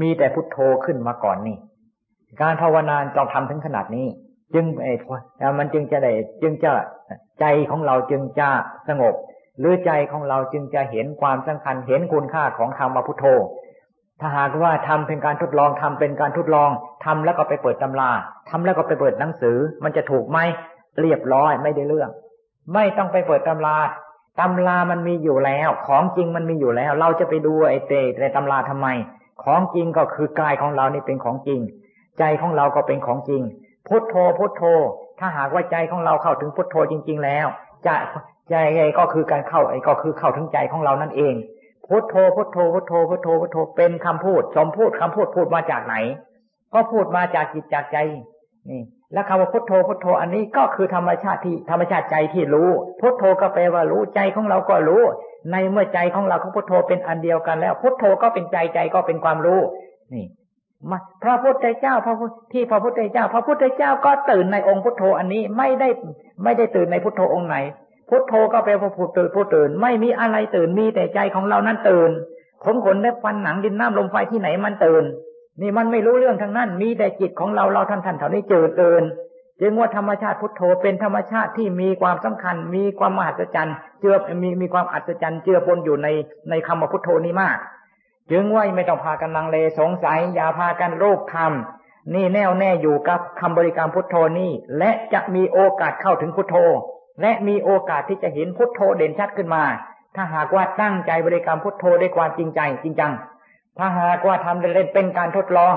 [0.00, 1.56] มีแต่พุทโธขึ้นมาก่อนนี่
[2.40, 4.06] การภาวนาต้องทำถึงขนาดนี้
[4.54, 4.94] จึงไอ้
[5.58, 6.12] มันจึงจะได้
[6.42, 6.70] จึงจะ
[7.40, 8.48] ใจของเราจึงจะ
[8.88, 9.14] สงบ
[9.58, 13.26] หรือใจของเราจึงจะเห็นความสำคัญเห็นคุณค่าของคำว่าพุทโธ
[14.20, 16.70] ถ้าหากว่าทำเป็นการทดลองทำเป็นการทดลอง
[17.04, 18.10] ทำแล้วก็ไปเปิดตำรา
[18.50, 20.38] ทำแล้วก็ไปเปิดหนังสือ มันจะถูกไหม
[21.00, 22.10] เรียบร้อยไม่ได้เรื่อง
[22.74, 23.76] ไม่ต้องไปเปิดตำรา
[24.40, 28.88] ตำรามันมีอยู่แล้ว ของจริงมันมีอยู่แล้ว เราจะไปดูไอ้เตในตำราทำไม
[29.44, 31.60] ของจริงก็คือกายของเรานี่เป็นของจริง
[32.18, 33.42] ใจของเราก็เป็นของจริง
[33.88, 34.62] พุทโธพุทโธ
[35.18, 37.46] ถ้าหากว่าใจของเราเข้าถึงพุทโธจริง ๆ แล้ว
[37.86, 37.94] จะ
[38.50, 38.54] ใจ
[38.98, 41.34] ก็คือการเข้าไอ้ก็คือเข้าถึงใจของเรานั่นเอง
[41.86, 45.94] พุทโธพุทโธพุทโธพุทโธพุทโธเป็นคำพูด สมพูดคำพูดพูดมาจากไหน
[46.74, 47.96] ก็พูดมาจากจิตจากใจ
[48.70, 48.82] นี่
[49.12, 55.02] แล้วคำว่าพุทโธพุทโธอันนี้ก็คือธรรมชาติที่ธรรมชาติใจที่รู้ พุทโธก็แปลว่ารู้ใจของเราก็รู้
[55.52, 59.60] ในเมื่อใจของเราของพุทโธเป็นอันเดียวกันแล้ว พุทโธก็เป็นใจใจก็เป็นความรู้
[60.14, 60.26] นี่
[60.90, 62.14] มาพระพุทธเจ้าพระ
[62.52, 65.88] ที่พระพุทธเจ้า พระพุทธเจ้าก็ตื่นในองค์พุทโธอันนี้ไม่ได้
[66.44, 67.56] ไม่ได้ตื่นในพุทโธองค์ไหน
[68.10, 72.10] พุทโธก็เป็นพระผู้ตื่นผู้ตื่น ไม่มีอะไรตื่นมีแต่ใจของเรานั้นตื่น
[72.64, 75.04] ผมขนและฟันหนังดินน้ำลมไฟที่ไหนมันตื่น
[75.60, 79.02] นี่มันไม่รู้เรื่องทั้งนั้น มีแต่จิตของเราเราท่านท่านเท่านี้เจอตื่น
[79.60, 86.08] จึงว่าธรรมชาติพุทโธเป็นธรรมชาติที่มีความสำคัญ มีความมหัศจรรย์เจือมีมีความอัศจรรย์เจือปนอยู่ใน
[86.50, 87.56] ในคำว่าพุทโธนี้มาก
[88.30, 91.52] จึงว่าไม่ต้องพากันลังเลสงสัย อย่าพากันโรคธรรม
[92.14, 96.56] นี่แน่วแน่อยู่กับคำบริกรรมพุทโธนี่และจะมีโอกาสเข้าถึงพุทโธ
[97.22, 99.64] และมีโอกาสที่จะเห็นพุทโธเด่นชัดขึ้นมา
[100.16, 103.12] ถ้าหากว่าตั้งใจบริกรรมพุทโธด้วยความจริงใจจริงจัง
[103.78, 105.74] ถ้าหากว่าทำเล่นเป็นการทดลอง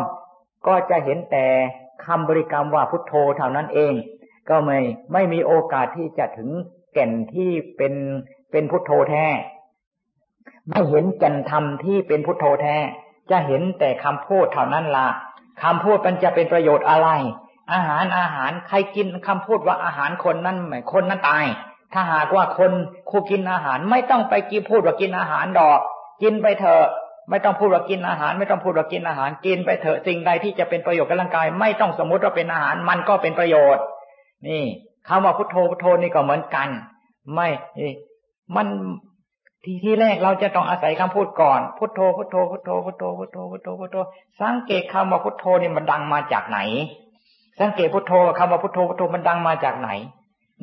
[0.67, 1.45] ก็จะเห็นแต่
[2.05, 3.93] คำบริกรรมว่าพุทโธเท่านั้นเอง
[4.49, 4.79] ก็ไม่
[5.13, 6.49] ไม่มีโอกาสที่จะถึง
[6.93, 7.93] แก่นที่เป็น
[8.51, 9.25] เป็นพุทโธแท้
[10.67, 12.75] ไม่เห็นแก่นธรรมที่เป็นพุทโธแท้
[13.31, 15.07] จะเห็นแต่คำพูดเท่านั้นละ
[15.63, 17.07] คำพูดมันจะเป็นประโยชน์อะไร
[17.73, 21.45] อาหารอาหารใครกินคำพูดว่าอาหารคนนั้นหมายคนนั้นตาย
[21.93, 22.71] ถ้าหากว่าคน
[23.09, 25.79] คู่กินอาหารไม่ต้องไปกินพูดว่ากินอาหารดอก
[26.21, 26.85] กินไปเถอะ
[27.30, 33.84] ไม่ต้องพูดว่ากินอาหาร ไม่ต้องพูดว่ากินอาหาร กินไปเถอะสิ่งใดที่จะเป็นประโยชน์กับร่างกาย ไม่ต้องสมมติว่าเป็นอาหาร มันก็เป็นประโยชน์
[34.47, 34.63] นี่
[35.07, 36.67] คำว่าพุทโธพุทโธนี่ก็เหมือนกัน
[37.34, 37.47] ไม่
[38.55, 38.67] มัน
[39.65, 43.97] ทีที่แรกเราจะต้องอาศัยคำพูดก่อนพุทโธพุทโธพุทโธพุทโธพุทโธพุทโธพุทโธ
[44.41, 46.59] สังเกตคำว่าพุทโธนี่มันดังมาจากไหน
[47.59, 49.89] สังเกตพุทโธคำว่าพุทโธพุทโธมันดังมาจากไหน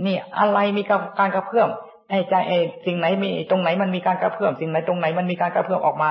[0.07, 0.83] นี่อะไรมี
[1.19, 1.69] การกระเพื่อม
[2.11, 6.11] ไอ้ใจไอ้สิ่งไหนมีตรงไหนมันมีการกระเพื่อมสิ่งไหนตรงไหนมันมีการกระเพื่อมออกมา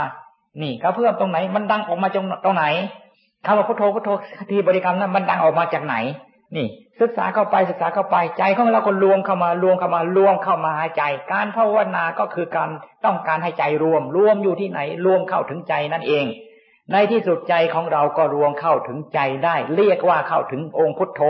[0.62, 2.66] นี่กระเพื่อมตรงไหน มันดังออกมาตรงตรงไหน
[3.46, 4.10] คำว่าพุทโธพุทโธ
[4.50, 5.96] ที่บริกรรมนั้นมันดังออกมาจากไหน
[6.56, 6.68] นี่
[7.02, 12.70] ศึกษาเข้าไปศึกษาเข้าไปใจของเราก็รวมเข้ามารวมเข้ามารวมเข้ามาหายใจ การภาวนาก็คือการ
[13.06, 16.26] ต้องการให้ใจรวม รวมอยู่ที่ไหน รวมเข้าถึงใจนั่นเอง
[16.92, 21.22] ในที่สุดใจของเราก็รวมเข้าถึงใจได้ เรียกว่าเข้าถึงองค์พุทโธ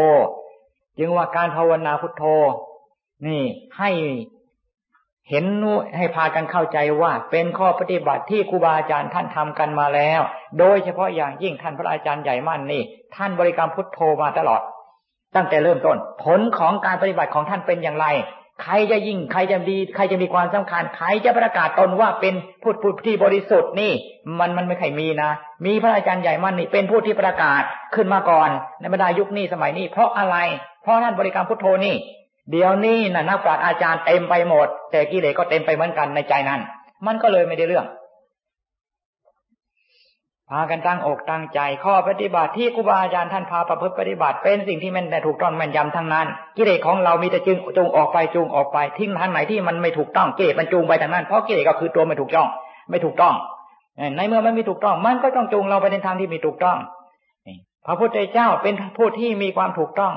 [0.97, 2.23] จึงว่าการภาวนาพุทโธ
[3.27, 3.43] นี่
[3.79, 3.91] ให้
[5.29, 10.21] เห็นโน้ให้พากันเข้าใจว่า เป็นข้อปฏิบัติที่ครูบาอาจารย์ท่านทำกันมาแล้ว
[10.59, 12.83] โดยเฉพาะอย่างยิ่งท่านพระอาจารย์ใหญ่มั่นนี่
[13.15, 14.61] ท่านบริกรรมพุทโธมาตลอด
[15.35, 18.07] ตั้งแต่เริ่มต้น ผลของการปฏิบัติของท่านเป็นอย่างไร
[18.63, 23.91] ใครจะยิ่งใครจะดี ใครจะมีความสำคัญ ใครจะประกาศตนว่าเป็นผู้ผู้ที่บริสุทธิ์นี่
[24.39, 25.31] มันมันไม่ใครมีนะ
[25.65, 27.61] มีพระอาจารย์ใหญ่มั่นนี่เป็นผู้ที่ประกาศ
[27.95, 28.49] ขึ้นมาก่อน
[28.79, 30.37] ในบรรดายุคนี้สมัยนี้ เพราะอะไร
[30.83, 31.95] เพราะท่านบริกรรมพุทโธนี่
[32.51, 36.61] เดี๋ยวนี้นะนักปราชญ์อาจารย์เต็มไปหมด แต่กิเลสก็เต็มไปเหมือนกันในใจนั้น
[37.05, 37.87] มันก็เลยไม่ได้เรื่อง
[40.49, 46.27] พากันตั้งอกตั้งใจ ข้อปฏิบัติที่ครูบาอาจารย์ท่านพาประพฤติปฏิบัติเป็นสิ่งที่แมันแต่ถูกต้องแม่นยำทั้งนั้น
[46.57, 52.47] กิเลสของเรามีแต่จึงจูงออกไปจูงออกไปทิ้งทางไหนที่มันไม่ถูกต้องกิเลสมันจูงไปทางนั้นเพราะกิเลสก็คือตัวไม่ถูกต้อง
[52.89, 53.33] ไม่ถูกต้อง
[54.15, 56.77] ในเมื่อมันไม่ถูกต้อง มันก็ต้องจูงเราไปในทางที่มีถูกต้อง
[57.85, 60.13] พระพุทธเจ้าเป็นผู้ที่มีความถูกต้อง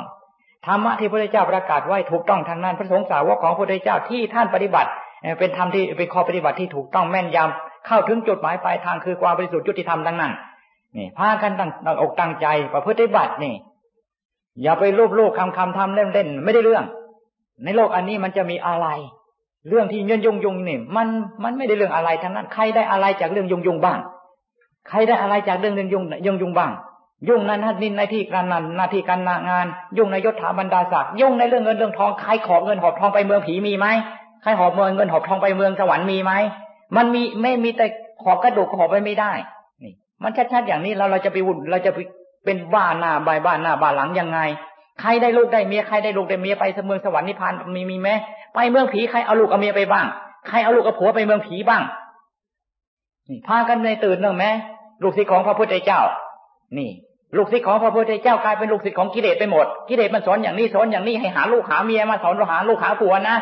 [0.67, 4.91] ธรรมะที่พระเจ้าประกาศไว้ถูกต้องทางนั้นพระสงฆ์สาวกของพระเจ้าที่ท่านปฏิบัติ
[5.39, 10.33] เป็นธรรมที่เป็นข้อปฏิบัติที่ถูกต้องแม่นยำเข้าถึงจุดหมายปลายทางคือความบริสุทธิ์ยุติธรรมดังนั้น
[10.97, 13.55] นี่พากันตั้งตั้งอกตั้งใจประพฤติบัตินี่
[14.63, 16.85] อย่าไปรูปลูกคำคำทำเล่นเล่นไม่ได้เรื่อง
[17.65, 18.87] ในโลกอันนี้มันจะมีอะไร
[19.69, 21.09] เรื่องที่ยุ่งยุ่งยุ่งนี่มัน
[21.45, 23.99] มันไม่ได้เรื่องอะไรทั้งนั้น ใครได้อะไรจากเรื่องยุ่งยุ่งบ้าง
[24.89, 25.91] ใครได้อะไรจากเรื่องยุ่ง
[26.27, 26.73] ยุ่งยุ่งบ้าง
[27.29, 29.67] ยุ่งนั้นนินในที่การนันหน้าที่การงาน
[29.97, 33.87] ยุ่งในยศถาบรรดาศักดิ์ยุ่งในเรื่องเงินเรื่องทองใครขอเงินหอบทองไปเมืองผีมีไหม
[34.43, 36.33] ใครหอบเงินเงินหอบทองไปเมืองสวรรค์มีไหม
[36.97, 37.87] มันมีไม่มีแต่
[38.23, 39.33] ขอบกระดูกหอบไปไม่ได้
[39.83, 39.93] นี่
[40.23, 41.99] มันชัดๆอย่างนี้เราเราจะไปวุ่นเราจะไป
[42.45, 44.39] เป็นบ้าหน้าบายบ้านหน้าบ้านหลังยังไง
[45.01, 48.11] ใครได้ลูกได้เมียใครได้ลูกได้เมียไปเมืองสวรรค์นิพพานมีมีไหม
[48.55, 50.07] ไปเมืองผีใครเอาลูกเอาเมียไปบ้าง
[50.49, 51.83] ใครเอาลูกเอาผัวไปเมืองผีบ้าง
[53.29, 54.47] นี่พากันในตื่นเนองไหม
[55.03, 56.01] ลูกศิษย์ของพระพุทธเจ้า
[56.79, 56.91] นี่
[57.37, 63.37] ลูกศิษย์ของพระพุทธเจ้ากลายเป็นลูกศิษย์ของกิเลสไปหมด กิเลสมันสอนอย่างนี้สอนอย่างนี้ให้หาลูกหาเมียมาสอนหาลูกหาผัวนะ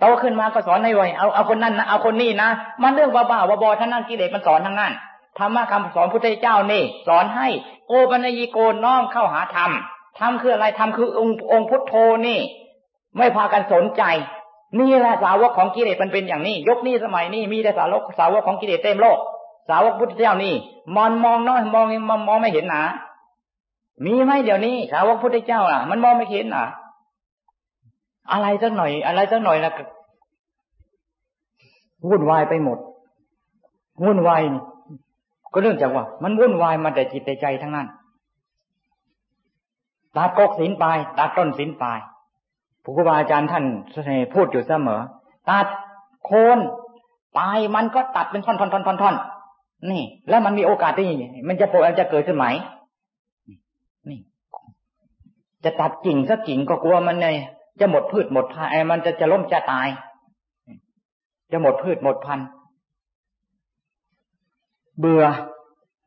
[0.00, 2.48] โตขึ้นมาก็สอนให้ไวเอาเอาคนนั้นนะเอาคนนี้นะ
[2.82, 4.92] มันเรื่องบ้าๆบอๆท่านั่นกิเลสมันสอนทั้งนั้น
[5.38, 7.48] ธรรมะคำสอนพุทธเจ้านี่สอนให้
[7.88, 9.70] โอปัญญิโกน้อมเข้าหาธรรม
[10.18, 11.94] ธรรมคืออะไรธรรมคือองค์องค์พุทโธ
[12.26, 12.38] นี่
[13.18, 14.02] ไม่พากันสนใจ
[14.80, 19.18] นี่แหละสาวกของกิเลสมันเป็นอย่างนี้ ยกนี้สมัยนี้มีแต่สาวกสาวกของกิเลสเต็มโลก
[19.68, 20.54] สาวกพุทธเจ้านี่
[20.94, 22.82] มอนมองน้อยมองมองมองไม่เห็นหนา
[24.04, 26.64] มีไหมเดี๋ยวนี้สาวกพุทธเจ้าอะ มันมองไม่เห็นหนา
[28.32, 29.72] อะไรสักหน่อย อะไรสักหน่อยนะ
[32.08, 32.78] วุ่นวายไปหมด
[34.04, 34.42] วุ่นวาย
[35.52, 37.88] ก็เนื่องจากว่า มันวุ่นวายมาแต่จิตแต่ใจทั้งนั้น
[40.16, 41.98] ตัดกกสินปลายตัดต้นสินปลาย
[42.84, 43.64] ครูบาอาจารย์ท่าน
[44.34, 45.00] พูดอยู่เสมอ
[45.48, 45.66] ตัด
[46.24, 46.58] โคน
[47.38, 49.14] ปลายมันก็ตัดเป็นท่อนท่อนท่อนท่อน
[49.90, 51.08] นี่ แล้วมันมีโอกาสที่
[51.48, 52.46] มันจะโผล่จะเกิดขึ้นไหม
[55.64, 57.28] จะตัดกิ่งสักกิ่งก็กลัวมันไง
[57.80, 59.88] จะหมดพืชหมดพันธุ์มันจะจะล้มจะตาย
[61.52, 62.46] จะหมดพืชหมดพันธุ์
[65.00, 65.24] เบื่อ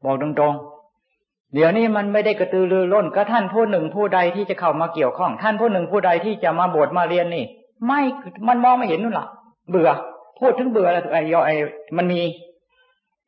[0.03, 7.45] บอกตรงๆ เดี๋ยวนี้มันไม่ได้กระตือรือร้นก็ท่านผู้หนึ่งผู้ใดที่จะเข้ามาเกี่ยวข้อง ท่านผู้หนึ่งผู้ใดที่จะมาบวชมาเรียนนี่
[7.85, 8.01] ไม่
[8.47, 9.27] มันมองไม่เห็นนู่นหรอ
[9.69, 9.89] เบื่อ
[10.39, 11.55] พูดถึงเบื่อแล้วไอ้ยอไอ้
[11.97, 12.21] มันมี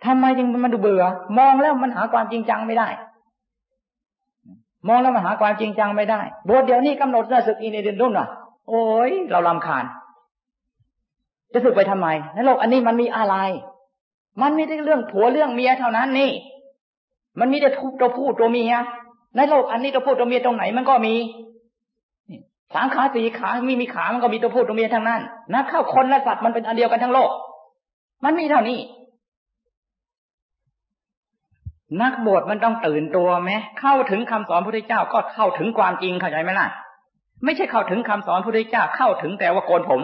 [0.05, 1.03] ทำไมจึงมันดูเบื่อ
[1.38, 2.88] มองแล้วมันหาความจริงจังไม่ได้
[4.88, 8.27] มองแล้วมันหาความจริงจังไม่ได้บวชเดี๋ยวนี้กำหนดศึกอีในเดือนรุ่นอะ
[8.69, 9.85] โอ้ยเราลำคาญ
[11.53, 13.35] จะสึกไปทำไมในโลกอันนี้มันมีอะไร
[14.41, 16.31] มันไม่ได้เรื่องผัวเรื่องเมียเท่านั้นนี่
[17.39, 17.69] มันมีแต่
[17.99, 18.73] ตัวผู้ตัวเมีย
[19.35, 21.15] ในโลกอันนี้ตัวผู้ตัวเมียตรงไหนมันก็มี
[22.73, 25.21] สามขาสี่ขามีมีขามันก็มีตัวผู้ตัวเมียทั้งนั้น
[25.53, 27.29] นะเข้าคนและสัตว์มันเป็นอันเดียวกันทั้งโลก
[28.23, 28.79] มันมีเท่านี้
[32.01, 36.67] นักบวชมันต้องตื่นตัวไหมเข้าถึงคำสอนพระพุทธเจ้าก็เข้าถึงความจริงเข้าใจไหมล่ะ
[37.45, 40.01] ไม่ใช่เข้าถึงคำสอนพระพุทธเจ้าเข้าถึงแต่ว่าโกนผม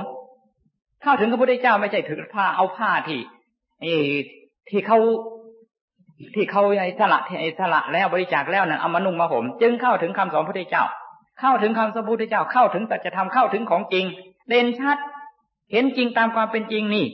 [1.03, 3.19] เข้าถึงพระพุทธเจ้าไม่ใช่ถือผ้าเอาผ้าที่
[3.79, 3.91] ไอ้
[4.69, 4.97] ที่เขา
[6.35, 10.83] ที่เขาไอ้สละไอ้สละแล้วบริจาคแล้วนั่นเอามานุ่งมาผม จึงเข้าถึงคำสอนพระพุทธเจ้า
[11.39, 14.05] เข้าถึงคำสอนพระพุทธเจ้าเข้าถึงแต่จะทำเข้าถึงของจริง
[14.49, 14.97] เด่นชัด
[15.71, 17.05] เห็นจริงตามความเป็นจริงนี่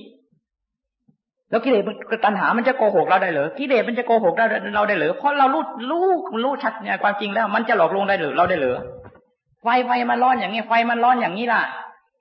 [1.50, 1.84] แล้วกิเลส
[2.26, 4.46] ตัณหามันจะโกหกเราได้เหรอกิเลสมันจะโกหกเรา
[4.76, 6.06] เราได้เหรอเพราะเรารู้รู้
[6.44, 8.80] รู้ชัดเนี่ยความจริงแล้ว มันจะหลอกลวงได้หรือเราได้เหรอ
[9.62, 11.62] ไฟไฟมันร้อนอย่างนี้ไฟมันร้อนอย่างนี้ล่ะ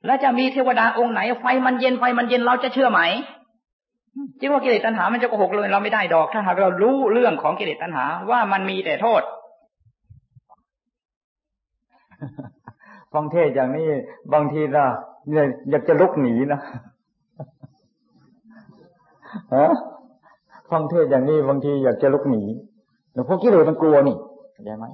[0.06, 3.00] แล้วจะมีเทวดาองค์ไหน ไฟมันเย็นไฟมันเย็นเราจะเชื่อไหม
[4.40, 9.22] จริงว่ากิเลสตัณหามันจะโกหกเลยเราไม่ได้ดอกถ้าหากเรารู้เรื่องของกิเลสตัณหาว่ามันมีแต่โทษ
[13.12, 13.88] ฟังเทศอย่างนี้
[14.32, 14.86] บางทีนะ
[15.70, 16.60] อยากจะลุกหนีนะ
[20.70, 22.42] ฟังเทศอย่างนี้บางทีอยากจะลุกหนี
[23.12, 24.16] แต่พวกกิเลสมันกลัวนี่
[24.52, 24.86] เข้าใจไหม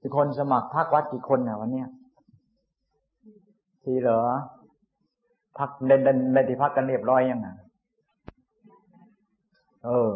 [0.00, 1.88] ทีคนสมัครพักวัดกี่คนเนี่ยวันเนี้ย
[3.84, 4.20] ทีเหรอ
[5.58, 7.48] พักเดินเดินในที่พักกันเรียบร้อยยังไง
[9.84, 10.10] เออ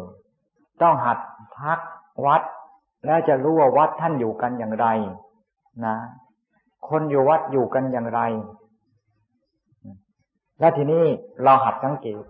[0.81, 1.17] ต้องหัด
[1.59, 1.79] พัก
[2.25, 2.41] วัด
[3.05, 4.87] แล้วจะรู้ว่าวัดท่านอยู่กันอย่างไร
[5.85, 5.95] นะ
[6.89, 8.21] คนอยู่วัดอยู่กันอย่างไร
[10.59, 11.03] แล้วทีนี้
[11.43, 12.23] เราหัดสังเกต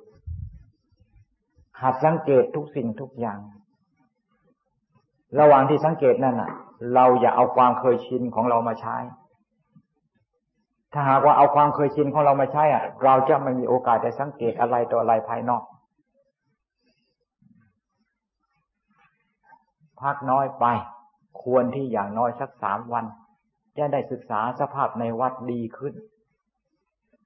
[1.81, 3.39] หัดสังเกตทุกสิ่งทุกอย่าง
[5.39, 6.51] ระหว่างที่สังเกตนั่นน่ะ
[6.95, 8.97] เราอย่าเอาความเคยชินของเรามาใช้
[10.93, 15.63] ถ้าหากว่าเอาความเคยชินของเรามาใช้อะ เราจะไม่มีโอกาสได้สังเกตอะไรตัวอะไรภายนอก
[20.01, 20.65] พักน้อยไป
[21.41, 23.05] ควรที่อย่างน้อยสักสามวัน
[23.77, 25.93] จะได้ศึกษาสภาพในวัดดีขึ้น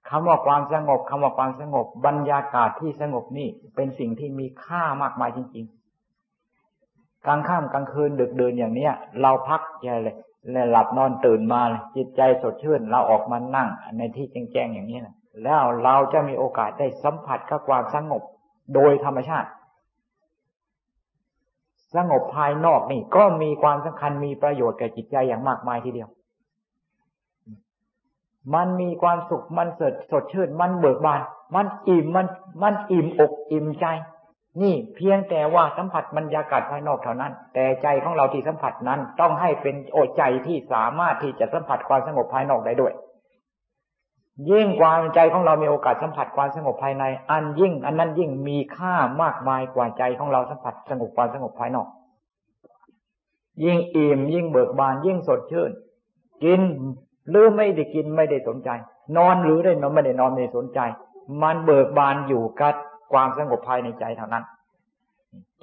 [0.09, 5.65] คำว่าความสงบคำว่าความสงบบรรยากาศที่สงบนี่เป็นสิ่งที่มีค่ามากมายจริง
[6.45, 10.15] ๆ กลางค่ำกลางคืนดึกเดินอย่างเนี้ย เราพักใหญ่เลย
[10.51, 11.61] และหลับนอนตื่นมา
[11.95, 18.23] จิตใจสดชื่น เราออกมานั่งในที่แจ้งๆอย่างนี้นะแล้วเราจะมีโอกาสได้สัมผัสกับความสงบ
[18.75, 19.49] โดยธรรมชาติ
[21.95, 26.09] สงบภายนอกนี่ก็มีความสำคัญมีประโยชน์แก่จิตใจอย่างมากมายทีเดียว
[28.55, 31.21] มันมีความสุขมันสดสดชื่น มันเบิกบาน
[31.55, 32.27] มันอิ่มมัน
[32.63, 33.85] มันอิ่มอกอิ่มใจ
[34.61, 42.93] นี่เพียงแต่ว่าสัมผัสบรรยากาศภายนอกเท่านั้น แต่ใจของเราที่สัมผัสนั้น ต้องให้เป็นโอใจที่สามารถที่จะสัมผัสความสงบภายนอกได้ด้วย
[44.51, 51.87] ยิ่งกว่าใจของเรามีโอกาสสัมผัสความสงบภายใน อันยิ่ง อันนั้นยิ่งมีค่ามากมายกว่าใจของเราสัมผัสสงบความสงบภายนอก
[53.63, 55.71] ยิ่งอิ่มยิ่งเบิกบานยิ่งสดชื่น
[56.43, 56.61] กิน
[57.29, 58.69] หรือไม่ได้กินไม่ได้สนใจ
[59.17, 60.79] นอนหรือได้นอนไม่ได้นอนไม่ได้สนใจ
[61.41, 62.73] มันเบิกบานอยู่กับ
[63.11, 64.43] ความสงบภายในใจเท่านั้น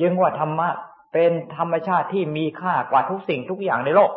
[0.01, 0.69] จึงว่าธรรมะ
[1.13, 4.11] เป็นธรรมชาติที่มีค่ากว่าทุกสิ่งทุกอย่างในโลก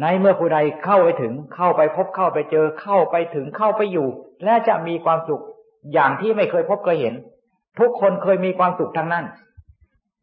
[0.00, 4.08] ในเมื่อผู้ใดเข้าไปถึงเข้าไปพบเข้าไปเจอเข้าไปถึงเข้าไปอยู่
[4.44, 5.42] และจะมีความสุข
[5.92, 7.14] อย่างที่ไม่เคยพบเคยเห็น
[7.80, 9.24] ทุกคนเคยมีความสุขทั้งนั้น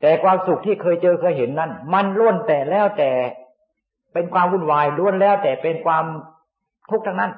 [0.01, 3.11] แต่ความสุขที่เคยเจอเคยเห็นนั้น มันล้วนแต่แล้วแต่
[4.15, 6.05] เป็นความวุ่นวายล้วนแล้ว แต่เป็นความ
[6.89, 7.31] ทุกข์ทั้งนั้น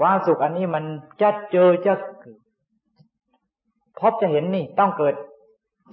[0.00, 0.84] ความสุขอันนี้มัน
[1.20, 1.94] จะเจอจะ
[4.00, 5.14] พบจะเห็นนี่ต้องเกิด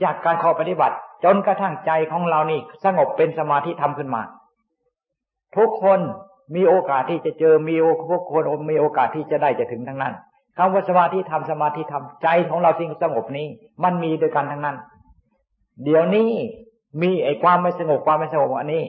[0.04, 4.22] จากการขอปฏิบัติ จนกระทั่งใจของเรานี่ สงบเป็นสมาธิทำขึ้นมา
[5.58, 6.00] ทุกคน
[6.56, 7.76] มีโอกาสที่จะเจอมี
[8.10, 10.14] ทุกาสคนมีโอกาสที่จะได้จะถึงทั้งนั้น
[10.58, 13.48] คำว่าสมาธิทำสมาธิทำใจของเราสิ่งสงบนี้
[13.84, 14.78] มันมีด้วยกันทั้งนั้น
[15.84, 16.32] เดี๋ยวนี้
[17.02, 18.84] มีไอ้ความไม่สงบความไม่สงบอันนี้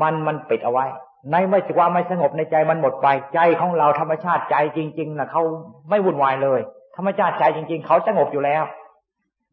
[0.00, 0.86] มันมันปิดเอาไว้
[1.30, 5.42] ในไม่ความไม่สงบในใจมันหมดไป ใจของเราธรรมชาติใจจริง ๆนะเขา
[5.90, 6.60] ไม่วุ่นวายเลย
[6.96, 8.62] ธรรมชาติใจจริง ๆ เขาสงบอยู่แล้ว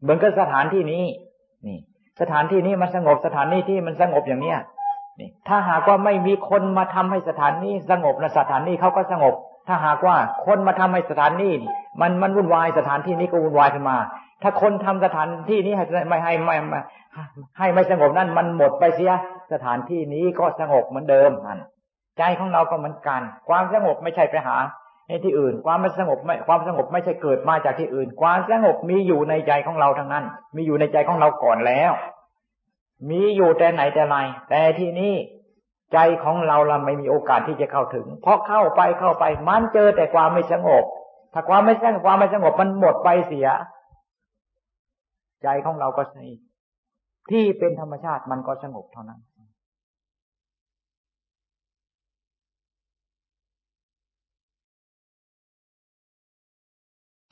[0.02, 1.04] เหมือนกับสถานที่นี้
[1.66, 1.78] นี่
[2.20, 4.58] สถานที่นี้มันสงบสถานที่ที่มันสงบอย่างเนี้ย
[5.20, 9.34] นี่ ถ้าหากว่าไม่มีคนมาทำให้สถานนี้สงบนะสถานนี้เขาก็สงบ
[9.68, 10.16] ถ้าหากว่า
[10.46, 11.52] คนมาทำให้สถานนี้
[12.00, 13.96] มันมันวุ่นวายสถานที่นี้ก็วุ่นวายขึ้นมา
[14.42, 16.56] ถ้าคนทำสถานที่นี้ให้ไม่ให้ไม่
[17.58, 19.12] ให้ไม่สงบนั่นมันหมดไปเสีย
[19.52, 21.60] สถานที่นี้ก็สงบเหมือนเดิมนั่น
[22.18, 24.56] ใจของเราก็เหมือนกัน ความสงบไม่ใช่ไปหา
[25.08, 30.24] ในที่อื่น ความไม่สงบไม่ความสงบไม่ใช่เกิดมาจากที่อื่น ความสงบมีอยู่ในใจของเราทั้งนั้น
[30.56, 31.92] มีอยู่ในใจของเราก่อนแล้ว
[33.10, 34.16] มีอยู่แต่ไหนแต่ไร
[34.50, 35.14] แต่ที่นี้
[35.92, 40.84] ใจของเราเราไม่มีโอกาสที่จะเข้าถึง เพราะเข้าไปเข้าไปมันเจอแต่ความไม่สงบ
[41.34, 43.48] ถ้าความไม่สงบความไม่สงบมันหมดไปเสีย
[45.46, 46.38] ใจของเราก็สงบ
[47.30, 49.20] ที่เป็นธรรมชาติมันก็สงบเท่านั้น